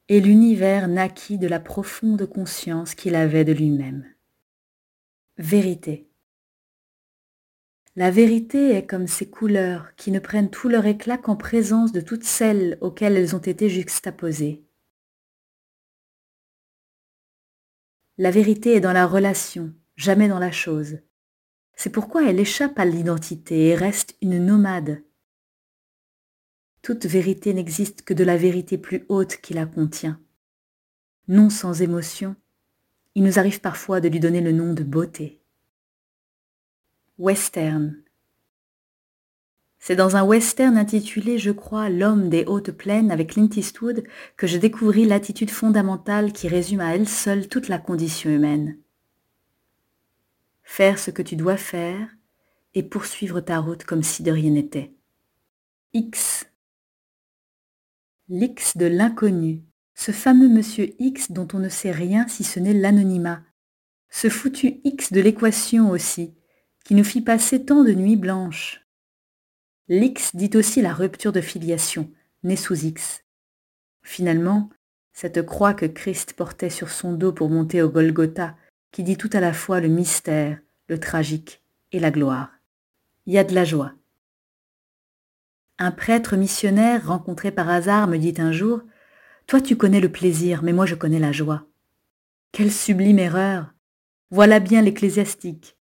Et 0.09 0.21
l'univers 0.21 0.87
naquit 0.87 1.37
de 1.37 1.47
la 1.47 1.59
profonde 1.59 2.25
conscience 2.25 2.95
qu'il 2.95 3.15
avait 3.15 3.45
de 3.45 3.53
lui-même. 3.53 4.05
Vérité. 5.37 6.09
La 7.95 8.11
vérité 8.11 8.75
est 8.75 8.85
comme 8.85 9.07
ces 9.07 9.29
couleurs 9.29 9.95
qui 9.95 10.11
ne 10.11 10.19
prennent 10.19 10.51
tout 10.51 10.69
leur 10.69 10.85
éclat 10.85 11.17
qu'en 11.17 11.35
présence 11.35 11.91
de 11.91 12.01
toutes 12.01 12.23
celles 12.23 12.77
auxquelles 12.79 13.17
elles 13.17 13.35
ont 13.35 13.39
été 13.39 13.69
juxtaposées. 13.69 14.66
La 18.19 18.31
vérité 18.31 18.73
est 18.73 18.81
dans 18.81 18.93
la 18.93 19.05
relation, 19.05 19.73
jamais 19.95 20.27
dans 20.27 20.39
la 20.39 20.51
chose. 20.51 20.97
C'est 21.75 21.91
pourquoi 21.91 22.27
elle 22.27 22.39
échappe 22.39 22.79
à 22.79 22.85
l'identité 22.85 23.67
et 23.67 23.75
reste 23.75 24.15
une 24.23 24.43
nomade. 24.43 25.03
Toute 26.81 27.05
vérité 27.05 27.53
n'existe 27.53 28.01
que 28.01 28.15
de 28.15 28.23
la 28.23 28.35
vérité 28.35 28.79
plus 28.79 29.05
haute 29.09 29.37
qui 29.37 29.53
la 29.53 29.67
contient. 29.67 30.19
Non 31.27 31.51
sans 31.51 31.83
émotion, 31.83 32.35
il 33.13 33.23
nous 33.23 33.37
arrive 33.37 33.61
parfois 33.61 34.01
de 34.01 34.09
lui 34.09 34.19
donner 34.19 34.41
le 34.41 34.51
nom 34.51 34.73
de 34.73 34.83
beauté. 34.83 35.39
Western. 37.19 38.01
C'est 39.79 39.95
dans 39.95 40.15
un 40.15 40.23
western 40.23 40.77
intitulé, 40.77 41.37
je 41.37 41.51
crois, 41.51 41.89
L'homme 41.89 42.29
des 42.29 42.45
hautes 42.45 42.71
plaines 42.71 43.11
avec 43.11 43.31
Clint 43.31 43.49
Eastwood 43.55 44.03
que 44.35 44.47
je 44.47 44.57
découvris 44.57 45.05
l'attitude 45.05 45.51
fondamentale 45.51 46.33
qui 46.33 46.47
résume 46.47 46.81
à 46.81 46.95
elle 46.95 47.07
seule 47.07 47.47
toute 47.47 47.67
la 47.67 47.77
condition 47.77 48.29
humaine 48.29 48.77
faire 50.67 50.99
ce 50.99 51.11
que 51.11 51.21
tu 51.21 51.37
dois 51.37 51.55
faire 51.55 52.09
et 52.75 52.83
poursuivre 52.83 53.39
ta 53.39 53.59
route 53.59 53.85
comme 53.85 54.03
si 54.03 54.21
de 54.21 54.31
rien 54.31 54.51
n'était. 54.51 54.93
X. 55.93 56.45
L'X 58.27 58.75
de 58.75 58.85
l'inconnu, 58.85 59.63
ce 59.95 60.11
fameux 60.11 60.49
monsieur 60.49 60.93
X 60.99 61.31
dont 61.31 61.47
on 61.53 61.59
ne 61.59 61.69
sait 61.69 61.91
rien 61.91 62.27
si 62.27 62.43
ce 62.43 62.59
n'est 62.59 62.73
l'anonymat, 62.73 63.41
ce 64.09 64.29
foutu 64.29 64.81
X 64.83 65.13
de 65.13 65.21
l'équation 65.21 65.89
aussi, 65.89 66.35
qui 66.83 66.95
nous 66.95 67.05
fit 67.05 67.21
passer 67.21 67.63
tant 67.63 67.83
de 67.83 67.93
nuits 67.93 68.17
blanches. 68.17 68.85
L'X 69.89 70.35
dit 70.35 70.51
aussi 70.55 70.81
la 70.81 70.93
rupture 70.93 71.31
de 71.31 71.39
filiation, 71.39 72.11
née 72.43 72.57
sous 72.57 72.85
X. 72.85 73.23
Finalement, 74.01 74.69
cette 75.13 75.45
croix 75.45 75.73
que 75.73 75.85
Christ 75.85 76.33
portait 76.33 76.69
sur 76.69 76.89
son 76.89 77.13
dos 77.13 77.31
pour 77.31 77.49
monter 77.49 77.81
au 77.81 77.89
Golgotha 77.89 78.55
qui 78.91 79.03
dit 79.03 79.17
tout 79.17 79.29
à 79.31 79.39
la 79.39 79.53
fois 79.53 79.79
le 79.79 79.87
mystère, 79.87 80.59
le 80.87 80.99
tragique 80.99 81.63
et 81.91 81.99
la 81.99 82.11
gloire. 82.11 82.51
Il 83.25 83.33
y 83.33 83.37
a 83.37 83.43
de 83.43 83.55
la 83.55 83.63
joie. 83.63 83.93
Un 85.79 85.91
prêtre 85.91 86.35
missionnaire 86.35 87.07
rencontré 87.07 87.51
par 87.51 87.69
hasard 87.69 88.07
me 88.07 88.17
dit 88.17 88.33
un 88.39 88.51
jour 88.51 88.81
Toi 89.45 89.61
tu 89.61 89.77
connais 89.77 90.01
le 90.01 90.11
plaisir, 90.11 90.63
mais 90.63 90.73
moi 90.73 90.85
je 90.85 90.95
connais 90.95 91.19
la 91.19 91.31
joie. 91.31 91.65
Quelle 92.51 92.71
sublime 92.71 93.19
erreur 93.19 93.73
Voilà 94.31 94.59
bien 94.59 94.81
l'ecclésiastique. 94.81 95.77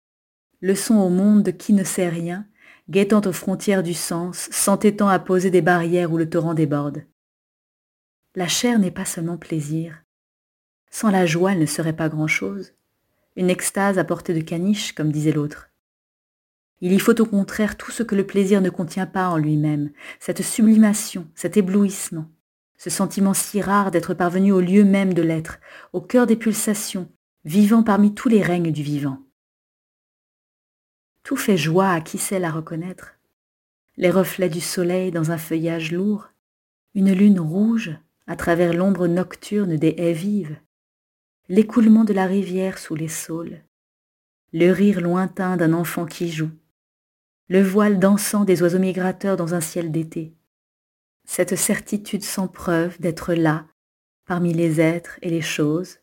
Leçon 0.61 0.97
au 0.97 1.09
monde 1.09 1.43
de 1.43 1.51
qui 1.51 1.73
ne 1.73 1.85
sait 1.85 2.09
rien, 2.09 2.47
guettant 2.89 3.21
aux 3.25 3.33
frontières 3.33 3.83
du 3.83 3.95
sens, 3.95 4.49
s'entêtant 4.51 5.09
à 5.09 5.19
poser 5.19 5.51
des 5.51 5.63
barrières 5.63 6.13
où 6.13 6.19
le 6.19 6.29
torrent 6.29 6.55
déborde. 6.55 7.05
La 8.35 8.49
chair 8.49 8.79
n'est 8.79 8.91
pas 8.91 9.05
seulement 9.05 9.39
plaisir. 9.39 10.03
Sans 10.91 11.11
la 11.11 11.27
joie, 11.27 11.53
elle 11.53 11.59
ne 11.59 11.67
serait 11.67 11.97
pas 11.97 12.09
grand-chose 12.09 12.73
une 13.37 13.51
extase 13.51 13.99
à 13.99 14.05
portée 14.05 14.35
de 14.35 14.41
caniche, 14.41 14.95
comme 14.95 15.13
disait 15.13 15.33
l'autre. 15.33 15.71
Il 16.81 16.93
y 16.93 16.99
faut 16.99 17.19
au 17.21 17.27
contraire 17.27 17.77
tout 17.77 17.91
ce 17.91 18.03
que 18.03 18.15
le 18.15 18.27
plaisir 18.27 18.61
ne 18.61 18.71
contient 18.71 19.07
pas 19.07 19.29
en 19.29 19.37
lui-même, 19.37 19.91
cette 20.21 20.43
sublimation, 20.43 21.27
cet 21.35 21.57
éblouissement, 21.57 22.27
ce 22.77 22.91
sentiment 22.91 23.35
si 23.35 23.61
rare 23.61 23.91
d'être 23.91 24.15
parvenu 24.15 24.53
au 24.53 24.61
lieu 24.61 24.85
même 24.85 25.15
de 25.15 25.23
l'être, 25.23 25.59
au 25.93 26.01
cœur 26.01 26.27
des 26.27 26.37
pulsations, 26.37 27.09
vivant 27.45 27.83
parmi 27.83 28.15
tous 28.15 28.29
les 28.29 28.43
règnes 28.43 28.73
du 28.73 28.83
vivant. 28.83 29.19
Tout 31.27 31.37
fait 31.37 31.57
joie 31.57 31.91
à 31.91 32.01
qui 32.01 32.19
sait 32.19 32.39
la 32.39 32.53
reconnaître. 32.53 33.19
Les 33.97 34.11
reflets 34.11 34.49
du 34.49 34.61
soleil 34.61 35.11
dans 35.11 35.33
un 35.33 35.39
feuillage 35.39 35.91
lourd, 35.91 36.29
une 36.95 37.13
lune 37.13 37.41
rouge 37.41 37.99
à 38.29 38.37
travers 38.37 38.73
l'ombre 38.73 39.09
nocturne 39.09 39.75
des 39.75 39.97
haies 39.99 40.13
vives, 40.13 40.57
l'écoulement 41.49 42.05
de 42.05 42.13
la 42.13 42.27
rivière 42.27 42.79
sous 42.79 42.95
les 42.95 43.09
saules, 43.09 43.61
le 44.53 44.71
rire 44.71 45.01
lointain 45.01 45.57
d'un 45.57 45.73
enfant 45.73 46.07
qui 46.07 46.31
joue, 46.31 46.53
le 47.49 47.61
voile 47.61 47.99
dansant 47.99 48.45
des 48.45 48.63
oiseaux 48.63 48.79
migrateurs 48.79 49.37
dans 49.37 49.53
un 49.53 49.61
ciel 49.61 49.91
d'été, 49.91 50.33
cette 51.25 51.57
certitude 51.57 52.23
sans 52.23 52.47
preuve 52.47 53.01
d'être 53.01 53.35
là, 53.35 53.67
parmi 54.27 54.55
les 54.55 54.81
êtres 54.81 55.19
et 55.23 55.31
les 55.31 55.43
choses, 55.43 55.99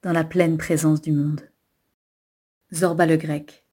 dans 0.00 0.12
la 0.12 0.24
pleine 0.24 0.56
présence 0.56 1.02
du 1.02 1.12
monde. 1.12 1.50
Zorba 2.72 3.04
le 3.04 3.18
grec. 3.18 3.63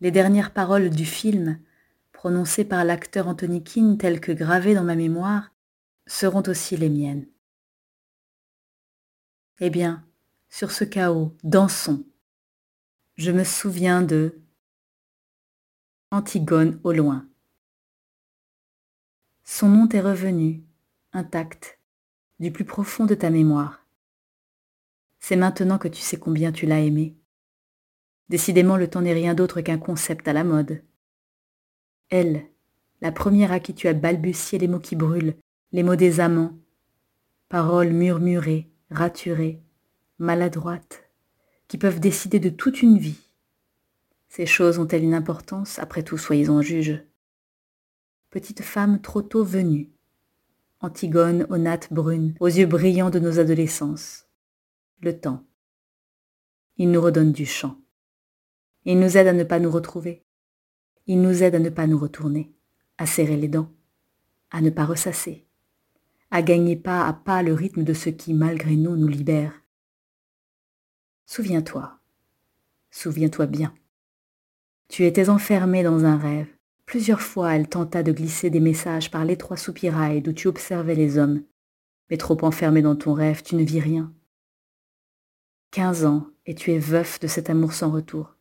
Les 0.00 0.10
dernières 0.10 0.52
paroles 0.52 0.90
du 0.90 1.04
film, 1.04 1.60
prononcées 2.12 2.64
par 2.64 2.84
l'acteur 2.84 3.28
Anthony 3.28 3.62
Keane 3.62 3.98
telles 3.98 4.20
que 4.20 4.32
gravées 4.32 4.74
dans 4.74 4.84
ma 4.84 4.96
mémoire, 4.96 5.52
seront 6.06 6.42
aussi 6.46 6.76
les 6.76 6.88
miennes. 6.88 7.26
Eh 9.60 9.68
bien, 9.68 10.04
sur 10.48 10.70
ce 10.70 10.84
chaos, 10.84 11.36
dansons. 11.44 12.04
Je 13.16 13.30
me 13.30 13.44
souviens 13.44 14.02
de 14.02 14.40
Antigone 16.10 16.80
au 16.82 16.92
loin. 16.92 17.28
Son 19.44 19.68
nom 19.68 19.86
t'est 19.86 20.00
revenu, 20.00 20.64
intact, 21.12 21.78
du 22.38 22.50
plus 22.50 22.64
profond 22.64 23.04
de 23.04 23.14
ta 23.14 23.28
mémoire. 23.28 23.84
C'est 25.18 25.36
maintenant 25.36 25.76
que 25.76 25.88
tu 25.88 26.00
sais 26.00 26.18
combien 26.18 26.52
tu 26.52 26.64
l'as 26.64 26.80
aimé. 26.80 27.19
Décidément, 28.30 28.76
le 28.76 28.88
temps 28.88 29.02
n'est 29.02 29.12
rien 29.12 29.34
d'autre 29.34 29.60
qu'un 29.60 29.76
concept 29.76 30.28
à 30.28 30.32
la 30.32 30.44
mode. 30.44 30.84
Elle, 32.10 32.46
la 33.00 33.10
première 33.10 33.50
à 33.50 33.58
qui 33.58 33.74
tu 33.74 33.88
as 33.88 33.92
balbutié 33.92 34.56
les 34.56 34.68
mots 34.68 34.78
qui 34.78 34.94
brûlent, 34.94 35.34
les 35.72 35.82
mots 35.82 35.96
des 35.96 36.20
amants, 36.20 36.56
paroles 37.48 37.90
murmurées, 37.90 38.70
raturée, 38.88 39.60
maladroite, 40.18 41.10
qui 41.66 41.76
peuvent 41.76 41.98
décider 41.98 42.38
de 42.38 42.50
toute 42.50 42.82
une 42.82 42.98
vie. 42.98 43.18
Ces 44.28 44.46
choses 44.46 44.78
ont-elles 44.78 45.02
une 45.02 45.14
importance? 45.14 45.80
Après 45.80 46.04
tout, 46.04 46.16
soyez-en 46.16 46.62
juge. 46.62 47.02
Petite 48.30 48.62
femme 48.62 49.00
trop 49.00 49.22
tôt 49.22 49.42
venue, 49.42 49.90
Antigone 50.78 51.46
aux 51.50 51.58
nattes 51.58 51.92
brunes, 51.92 52.36
aux 52.38 52.46
yeux 52.46 52.66
brillants 52.66 53.10
de 53.10 53.18
nos 53.18 53.40
adolescences. 53.40 54.28
Le 55.00 55.18
temps. 55.18 55.44
Il 56.76 56.92
nous 56.92 57.00
redonne 57.00 57.32
du 57.32 57.44
chant. 57.44 57.76
Il 58.84 58.98
nous 58.98 59.16
aide 59.16 59.26
à 59.26 59.32
ne 59.32 59.44
pas 59.44 59.58
nous 59.58 59.70
retrouver. 59.70 60.24
Il 61.06 61.20
nous 61.20 61.42
aide 61.42 61.54
à 61.54 61.58
ne 61.58 61.68
pas 61.68 61.86
nous 61.86 61.98
retourner, 61.98 62.52
à 62.96 63.04
serrer 63.04 63.36
les 63.36 63.48
dents, 63.48 63.70
à 64.50 64.60
ne 64.60 64.70
pas 64.70 64.84
ressasser, 64.84 65.44
à 66.30 66.40
gagner 66.40 66.76
pas 66.76 67.06
à 67.06 67.12
pas 67.12 67.42
le 67.42 67.52
rythme 67.52 67.84
de 67.84 67.92
ce 67.92 68.10
qui, 68.10 68.32
malgré 68.32 68.76
nous, 68.76 68.96
nous 68.96 69.08
libère. 69.08 69.52
Souviens-toi, 71.26 71.98
souviens-toi 72.90 73.46
bien. 73.46 73.74
Tu 74.88 75.04
étais 75.04 75.28
enfermé 75.28 75.82
dans 75.82 76.04
un 76.04 76.16
rêve. 76.16 76.48
Plusieurs 76.86 77.20
fois 77.20 77.54
elle 77.54 77.68
tenta 77.68 78.02
de 78.02 78.10
glisser 78.10 78.50
des 78.50 78.58
messages 78.58 79.10
par 79.10 79.24
l'étroit 79.24 79.56
soupirail 79.56 80.22
d'où 80.22 80.32
tu 80.32 80.48
observais 80.48 80.96
les 80.96 81.18
hommes. 81.18 81.44
Mais 82.10 82.16
trop 82.16 82.36
enfermé 82.44 82.82
dans 82.82 82.96
ton 82.96 83.12
rêve, 83.12 83.42
tu 83.44 83.54
ne 83.54 83.62
vis 83.62 83.78
rien. 83.78 84.12
Quinze 85.70 86.04
ans, 86.04 86.26
et 86.46 86.56
tu 86.56 86.72
es 86.72 86.78
veuf 86.80 87.20
de 87.20 87.28
cet 87.28 87.48
amour 87.48 87.72
sans 87.72 87.92
retour. 87.92 88.34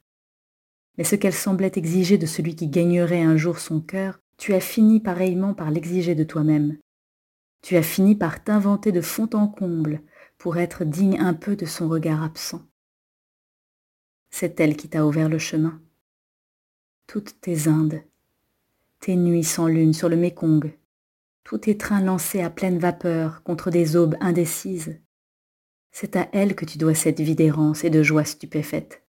Mais 0.98 1.04
ce 1.04 1.16
qu'elle 1.16 1.34
semblait 1.34 1.72
exiger 1.76 2.18
de 2.18 2.26
celui 2.26 2.56
qui 2.56 2.68
gagnerait 2.68 3.22
un 3.22 3.38
jour 3.38 3.60
son 3.60 3.82
cœur, 3.82 4.20
tu 4.38 4.54
as 4.54 4.60
fini 4.60 5.00
pareillement 5.00 5.54
par 5.54 5.72
l'exiger 5.72 6.16
de 6.16 6.24
toi-même. 6.24 6.78
Tu 7.62 7.76
as 7.76 7.84
fini 7.84 8.16
par 8.16 8.44
t'inventer 8.44 8.92
de 8.92 9.02
fond 9.02 9.30
en 9.34 9.48
comble 9.48 10.02
pour 10.38 10.58
être 10.58 10.86
digne 10.86 11.20
un 11.20 11.34
peu 11.34 11.56
de 11.56 11.66
son 11.66 11.90
regard 11.90 12.24
absent. 12.24 12.62
C'est 14.30 14.60
elle 14.60 14.78
qui 14.78 14.88
t'a 14.88 15.06
ouvert 15.06 15.30
le 15.30 15.40
chemin. 15.40 15.82
Toutes 17.08 17.42
tes 17.42 17.68
Indes, 17.68 18.02
tes 19.00 19.16
nuits 19.16 19.44
sans 19.44 19.68
lune 19.68 19.94
sur 19.94 20.08
le 20.08 20.16
Mékong, 20.16 20.72
tous 21.44 21.58
tes 21.58 21.78
trains 21.78 22.02
lancés 22.02 22.42
à 22.42 22.50
pleine 22.50 22.78
vapeur 22.78 23.44
contre 23.44 23.72
des 23.72 23.96
aubes 23.96 24.16
indécises, 24.22 25.00
c'est 25.92 26.16
à 26.16 26.30
elle 26.32 26.56
que 26.56 26.66
tu 26.66 26.78
dois 26.78 26.94
cette 26.94 27.20
vie 27.20 27.36
d'errance 27.36 27.84
et 27.84 27.90
de 27.90 28.04
joie 28.04 28.24
stupéfaite. 28.24 29.04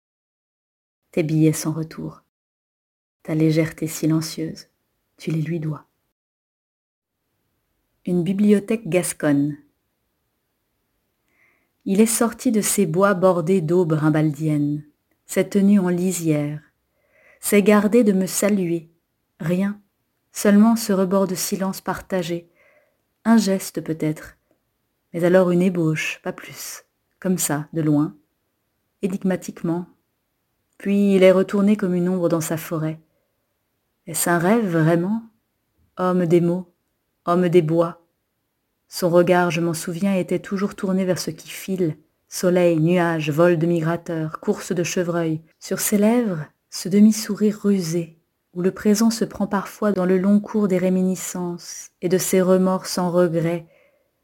Tes 1.13 1.25
billets 1.25 1.53
sans 1.53 1.73
retour, 1.73 2.23
ta 3.25 3.35
légèreté 3.35 3.89
silencieuse, 3.89 4.69
tu 5.17 5.33
les 5.33 5.43
lui 5.43 5.59
dois. 5.59 5.87
Une 8.07 8.23
bibliothèque 8.23 8.89
gasconne. 8.89 9.57
Il 11.85 12.01
est 12.01 12.07
sorti 12.07 12.53
de 12.53 12.61
ces 12.61 12.87
bois 12.87 13.15
bordés 13.15 13.61
d'aubes 13.61 13.93
rimbaldiennes, 13.93 14.85
cette 15.27 15.51
tenue 15.51 15.81
en 15.81 15.89
lisière, 15.89 16.63
s'est 17.41 17.65
gardé 17.65 18.05
de 18.05 18.13
me 18.13 18.27
saluer, 18.27 18.89
rien, 19.41 19.81
seulement 20.31 20.77
ce 20.77 20.93
rebord 20.93 21.27
de 21.27 21.35
silence 21.35 21.81
partagé, 21.81 22.49
un 23.25 23.37
geste 23.37 23.81
peut-être, 23.81 24.39
mais 25.13 25.25
alors 25.25 25.51
une 25.51 25.63
ébauche, 25.63 26.21
pas 26.23 26.33
plus, 26.33 26.85
comme 27.19 27.39
ça, 27.39 27.69
de 27.73 27.81
loin, 27.83 28.17
énigmatiquement. 29.03 29.87
Puis 30.81 31.15
il 31.15 31.23
est 31.23 31.31
retourné 31.31 31.77
comme 31.77 31.93
une 31.93 32.09
ombre 32.09 32.31
dans 32.31 32.41
sa 32.41 32.57
forêt. 32.57 32.99
Est-ce 34.07 34.31
un 34.31 34.39
rêve 34.39 34.67
vraiment? 34.67 35.21
Homme 35.99 36.25
des 36.25 36.41
mots, 36.41 36.73
homme 37.27 37.51
des 37.51 37.61
bois. 37.61 38.01
Son 38.89 39.11
regard, 39.11 39.51
je 39.51 39.61
m'en 39.61 39.75
souviens, 39.75 40.15
était 40.15 40.39
toujours 40.39 40.75
tourné 40.75 41.05
vers 41.05 41.19
ce 41.19 41.31
qui 41.31 41.51
file, 41.51 41.99
soleil, 42.29 42.81
nuages, 42.81 43.29
vol 43.29 43.59
de 43.59 43.67
migrateurs, 43.67 44.41
course 44.41 44.73
de 44.73 44.83
chevreuils. 44.83 45.43
Sur 45.59 45.81
ses 45.81 45.99
lèvres, 45.99 46.47
ce 46.71 46.89
demi-sourire 46.89 47.61
rusé, 47.63 48.19
où 48.55 48.63
le 48.63 48.71
présent 48.71 49.11
se 49.11 49.27
prend 49.27 49.47
parfois 49.47 49.93
dans 49.93 50.07
le 50.07 50.17
long 50.17 50.41
cours 50.41 50.67
des 50.67 50.79
réminiscences 50.79 51.91
et 52.01 52.09
de 52.09 52.17
ses 52.17 52.41
remords 52.41 52.87
sans 52.87 53.11
regret, 53.11 53.67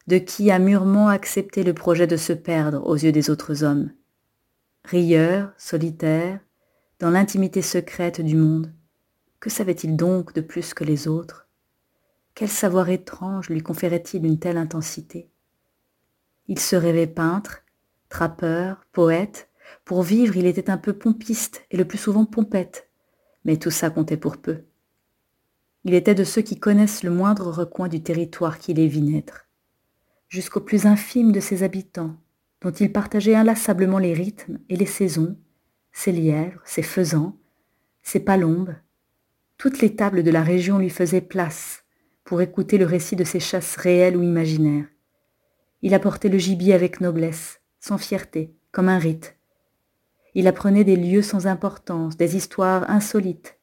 de 0.07 0.17
qui 0.17 0.51
a 0.51 0.59
mûrement 0.59 1.09
accepté 1.09 1.65
le 1.65 1.75
projet 1.75 2.07
de 2.07 2.17
se 2.17 2.33
perdre 2.33 2.83
aux 2.87 2.97
yeux 2.97 3.13
des 3.13 3.29
autres 3.29 3.63
hommes. 3.63 3.91
Rieur, 4.87 5.53
solitaire, 5.59 6.41
dans 6.99 7.11
l'intimité 7.11 7.61
secrète 7.61 8.23
du 8.23 8.37
monde, 8.37 8.73
que 9.39 9.51
savait-il 9.51 9.97
donc 9.97 10.33
de 10.33 10.41
plus 10.41 10.73
que 10.73 10.85
les 10.85 11.09
autres? 11.09 11.47
Quel 12.35 12.49
savoir 12.49 12.89
étrange 12.89 13.51
lui 13.51 13.63
conférait-il 13.63 14.25
une 14.25 14.39
telle 14.39 14.57
intensité? 14.57 15.29
Il 16.49 16.59
se 16.59 16.75
rêvait 16.75 17.07
peintre, 17.07 17.65
trappeur, 18.09 18.87
poète, 18.93 19.51
pour 19.85 20.03
vivre 20.03 20.37
il 20.37 20.47
était 20.47 20.71
un 20.71 20.79
peu 20.79 20.95
pompiste 20.95 21.67
et 21.71 21.77
le 21.77 21.85
plus 21.85 21.99
souvent 21.99 22.25
pompette, 22.25 22.89
mais 23.45 23.59
tout 23.59 23.71
ça 23.71 23.91
comptait 23.91 24.17
pour 24.17 24.39
peu. 24.39 24.63
Il 25.85 25.93
était 25.93 26.15
de 26.15 26.25
ceux 26.25 26.43
qui 26.43 26.59
connaissent 26.59 27.03
le 27.03 27.11
moindre 27.11 27.51
recoin 27.51 27.89
du 27.89 28.03
territoire 28.03 28.59
qui 28.59 28.73
les 28.73 28.89
vit 28.89 29.03
naître. 29.03 29.47
Jusqu'au 30.29 30.61
plus 30.61 30.87
infime 30.87 31.31
de 31.31 31.41
ses 31.41 31.63
habitants, 31.63 32.17
dont 32.63 32.73
il 32.73 32.91
partageait 32.91 33.35
inlassablement 33.35 33.99
les 33.99 34.15
rythmes 34.15 34.59
et 34.69 34.77
les 34.77 34.87
saisons, 34.87 35.37
ses 35.97 36.13
lièvres, 36.13 36.61
ses 36.67 36.83
faisans, 36.83 37.35
ses 38.03 38.21
palombes. 38.21 38.77
Toutes 39.57 39.81
les 39.81 39.97
tables 39.97 40.23
de 40.23 40.31
la 40.31 40.43
région 40.43 40.77
lui 40.79 40.91
faisaient 40.91 41.23
place 41.23 41.85
pour 42.23 42.43
écouter 42.43 42.77
le 42.77 42.85
récit 42.85 43.17
de 43.17 43.25
ses 43.25 43.41
chasses 43.41 43.77
réelles 43.77 44.15
ou 44.15 44.23
imaginaires. 44.23 44.85
Il 45.81 45.95
apportait 45.95 46.29
le 46.29 46.37
gibier 46.37 46.75
avec 46.75 47.01
noblesse, 47.01 47.63
sans 47.81 47.97
fierté, 47.97 48.55
comme 48.73 48.91
un 48.91 48.99
rite. 48.99 49.39
Il 50.35 50.47
apprenait 50.49 50.85
des 50.85 50.97
lieux 50.97 51.23
sans 51.23 51.47
importance, 51.47 52.19
des 52.19 52.37
histoires 52.37 52.89
insolites. 52.91 53.59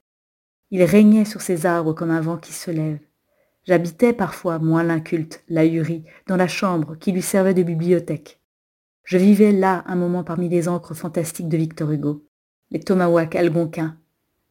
Il 0.72 0.82
régnait 0.84 1.26
sur 1.26 1.41
ses 1.41 1.67
arbres 1.67 1.93
comme 1.93 2.10
un 2.10 2.22
vent 2.22 2.38
qui 2.38 2.52
se 2.52 2.72
lève. 2.72 3.00
J'habitais 3.65 4.12
parfois, 4.12 4.58
moi 4.58 4.82
l'inculte, 4.82 5.43
l'ahurie, 5.50 6.04
dans 6.26 6.36
la 6.36 6.48
chambre 6.48 6.96
qui 6.96 7.12
lui 7.12 7.22
servait 7.22 7.54
de 7.54 7.62
bibliothèque. 7.62 8.39
Je 9.04 9.18
vivais 9.18 9.52
là 9.52 9.84
un 9.88 9.96
moment 9.96 10.24
parmi 10.24 10.48
les 10.48 10.70
encres 10.70 10.96
fantastiques 10.96 11.50
de 11.50 11.58
Victor 11.58 11.92
Hugo, 11.92 12.26
les 12.72 12.80
tomahawks 12.80 13.36
algonquins, 13.36 13.98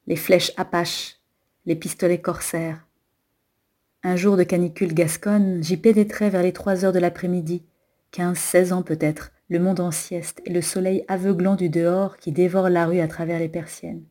les 0.06 0.16
flèches 0.16 0.52
apaches, 0.58 1.20
les 1.64 1.74
pistolets 1.74 2.20
corsaires. 2.20 2.86
Un 4.02 4.16
jour 4.16 4.36
de 4.36 4.42
canicule 4.42 4.92
gasconne, 4.92 5.62
j'y 5.62 5.78
pénétrais 5.78 6.28
vers 6.28 6.42
les 6.42 6.52
trois 6.52 6.84
heures 6.84 6.92
de 6.92 6.98
l'après-midi, 6.98 7.62
quinze, 8.10 8.36
seize 8.36 8.74
ans 8.74 8.82
peut-être, 8.82 9.32
le 9.48 9.58
monde 9.58 9.80
en 9.80 9.90
sieste 9.90 10.42
et 10.44 10.52
le 10.52 10.60
soleil 10.60 11.04
aveuglant 11.08 11.56
du 11.56 11.70
dehors 11.70 12.18
qui 12.18 12.30
dévore 12.30 12.68
la 12.68 12.86
rue 12.86 13.00
à 13.00 13.08
travers 13.08 13.38
les 13.38 13.48
persiennes. 13.48 14.04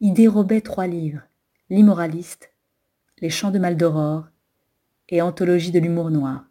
Y 0.00 0.12
dérobait 0.12 0.62
trois 0.62 0.86
livres, 0.86 1.22
l'immoraliste, 1.68 2.52
les 3.20 3.30
chants 3.30 3.50
de 3.50 3.58
Maldoror 3.58 4.28
et 5.10 5.20
anthologie 5.20 5.72
de 5.72 5.78
l'humour 5.78 6.10
noir. 6.10 6.44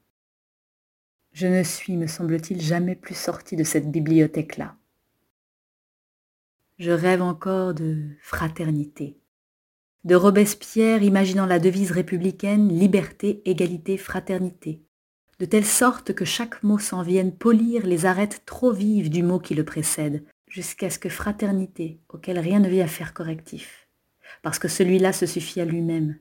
Je 1.33 1.47
ne 1.47 1.63
suis, 1.63 1.97
me 1.97 2.05
semble-t-il, 2.05 2.61
jamais 2.61 2.95
plus 2.95 3.17
sorti 3.17 3.55
de 3.55 3.63
cette 3.63 3.89
bibliothèque-là. 3.89 4.75
Je 6.77 6.91
rêve 6.91 7.23
encore 7.23 7.73
de 7.73 8.03
fraternité, 8.21 9.17
de 10.03 10.13
Robespierre 10.13 11.01
imaginant 11.01 11.47
la 11.47 11.57
devise 11.57 11.91
républicaine 11.91 12.69
liberté, 12.69 13.41
égalité, 13.45 13.97
fraternité, 13.97 14.83
de 15.39 15.45
telle 15.45 15.65
sorte 15.65 16.13
que 16.13 16.25
chaque 16.25 16.61
mot 16.61 16.77
s'en 16.77 17.01
vienne 17.01 17.35
polir 17.35 17.85
les 17.87 18.05
arêtes 18.05 18.43
trop 18.45 18.71
vives 18.71 19.09
du 19.09 19.23
mot 19.23 19.39
qui 19.39 19.55
le 19.55 19.65
précède, 19.65 20.23
jusqu'à 20.47 20.91
ce 20.91 20.99
que 20.99 21.09
fraternité, 21.09 21.99
auquel 22.09 22.37
rien 22.37 22.59
ne 22.59 22.69
vient 22.69 22.85
faire 22.85 23.13
correctif, 23.13 23.87
parce 24.43 24.59
que 24.59 24.67
celui-là 24.67 25.13
se 25.13 25.25
suffit 25.25 25.61
à 25.61 25.65
lui-même, 25.65 26.17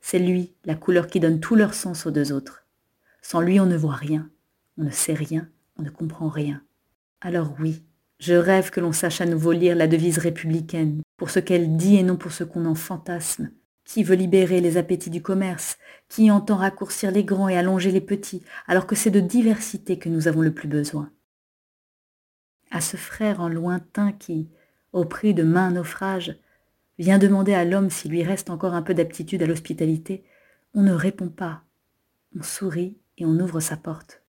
c'est 0.00 0.18
lui, 0.18 0.52
la 0.64 0.74
couleur 0.74 1.06
qui 1.06 1.20
donne 1.20 1.38
tout 1.38 1.54
leur 1.54 1.74
sens 1.74 2.06
aux 2.06 2.10
deux 2.10 2.32
autres. 2.32 2.61
Sans 3.22 3.40
lui, 3.40 3.58
on 3.60 3.66
ne 3.66 3.76
voit 3.76 3.94
rien, 3.94 4.28
on 4.76 4.84
ne 4.84 4.90
sait 4.90 5.14
rien, 5.14 5.48
on 5.78 5.82
ne 5.82 5.90
comprend 5.90 6.28
rien. 6.28 6.62
Alors 7.20 7.54
oui, 7.60 7.82
je 8.18 8.34
rêve 8.34 8.70
que 8.70 8.80
l'on 8.80 8.92
sache 8.92 9.20
à 9.20 9.26
nouveau 9.26 9.52
lire 9.52 9.76
la 9.76 9.86
devise 9.86 10.18
républicaine, 10.18 11.00
pour 11.16 11.30
ce 11.30 11.38
qu'elle 11.38 11.76
dit 11.76 11.96
et 11.96 12.02
non 12.02 12.16
pour 12.16 12.32
ce 12.32 12.44
qu'on 12.44 12.66
en 12.66 12.74
fantasme. 12.74 13.50
Qui 13.84 14.04
veut 14.04 14.14
libérer 14.14 14.60
les 14.60 14.76
appétits 14.76 15.10
du 15.10 15.22
commerce? 15.22 15.76
Qui 16.08 16.30
entend 16.30 16.56
raccourcir 16.56 17.10
les 17.10 17.24
grands 17.24 17.48
et 17.48 17.56
allonger 17.56 17.90
les 17.90 18.00
petits, 18.00 18.42
alors 18.66 18.86
que 18.86 18.94
c'est 18.94 19.10
de 19.10 19.20
diversité 19.20 19.98
que 19.98 20.08
nous 20.08 20.28
avons 20.28 20.40
le 20.40 20.52
plus 20.52 20.68
besoin? 20.68 21.10
À 22.70 22.80
ce 22.80 22.96
frère 22.96 23.40
en 23.40 23.48
lointain 23.48 24.12
qui, 24.12 24.48
au 24.92 25.04
prix 25.04 25.34
de 25.34 25.42
mains 25.42 25.72
naufrages, 25.72 26.36
vient 26.98 27.18
demander 27.18 27.54
à 27.54 27.64
l'homme 27.64 27.90
s'il 27.90 28.12
lui 28.12 28.22
reste 28.22 28.50
encore 28.50 28.74
un 28.74 28.82
peu 28.82 28.94
d'aptitude 28.94 29.42
à 29.42 29.46
l'hospitalité, 29.46 30.24
on 30.74 30.82
ne 30.82 30.92
répond 30.92 31.28
pas. 31.28 31.62
On 32.38 32.42
sourit 32.42 32.96
on 33.24 33.38
ouvre 33.40 33.60
sa 33.60 33.76
porte. 33.76 34.22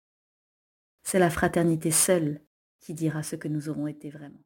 C'est 1.04 1.20
la 1.20 1.30
fraternité 1.30 1.92
seule 1.92 2.42
qui 2.80 2.94
dira 2.94 3.24
ce 3.24 3.36
que 3.36 3.48
nous 3.48 3.70
aurons 3.70 3.88
été 3.88 4.10
vraiment. 4.10 4.44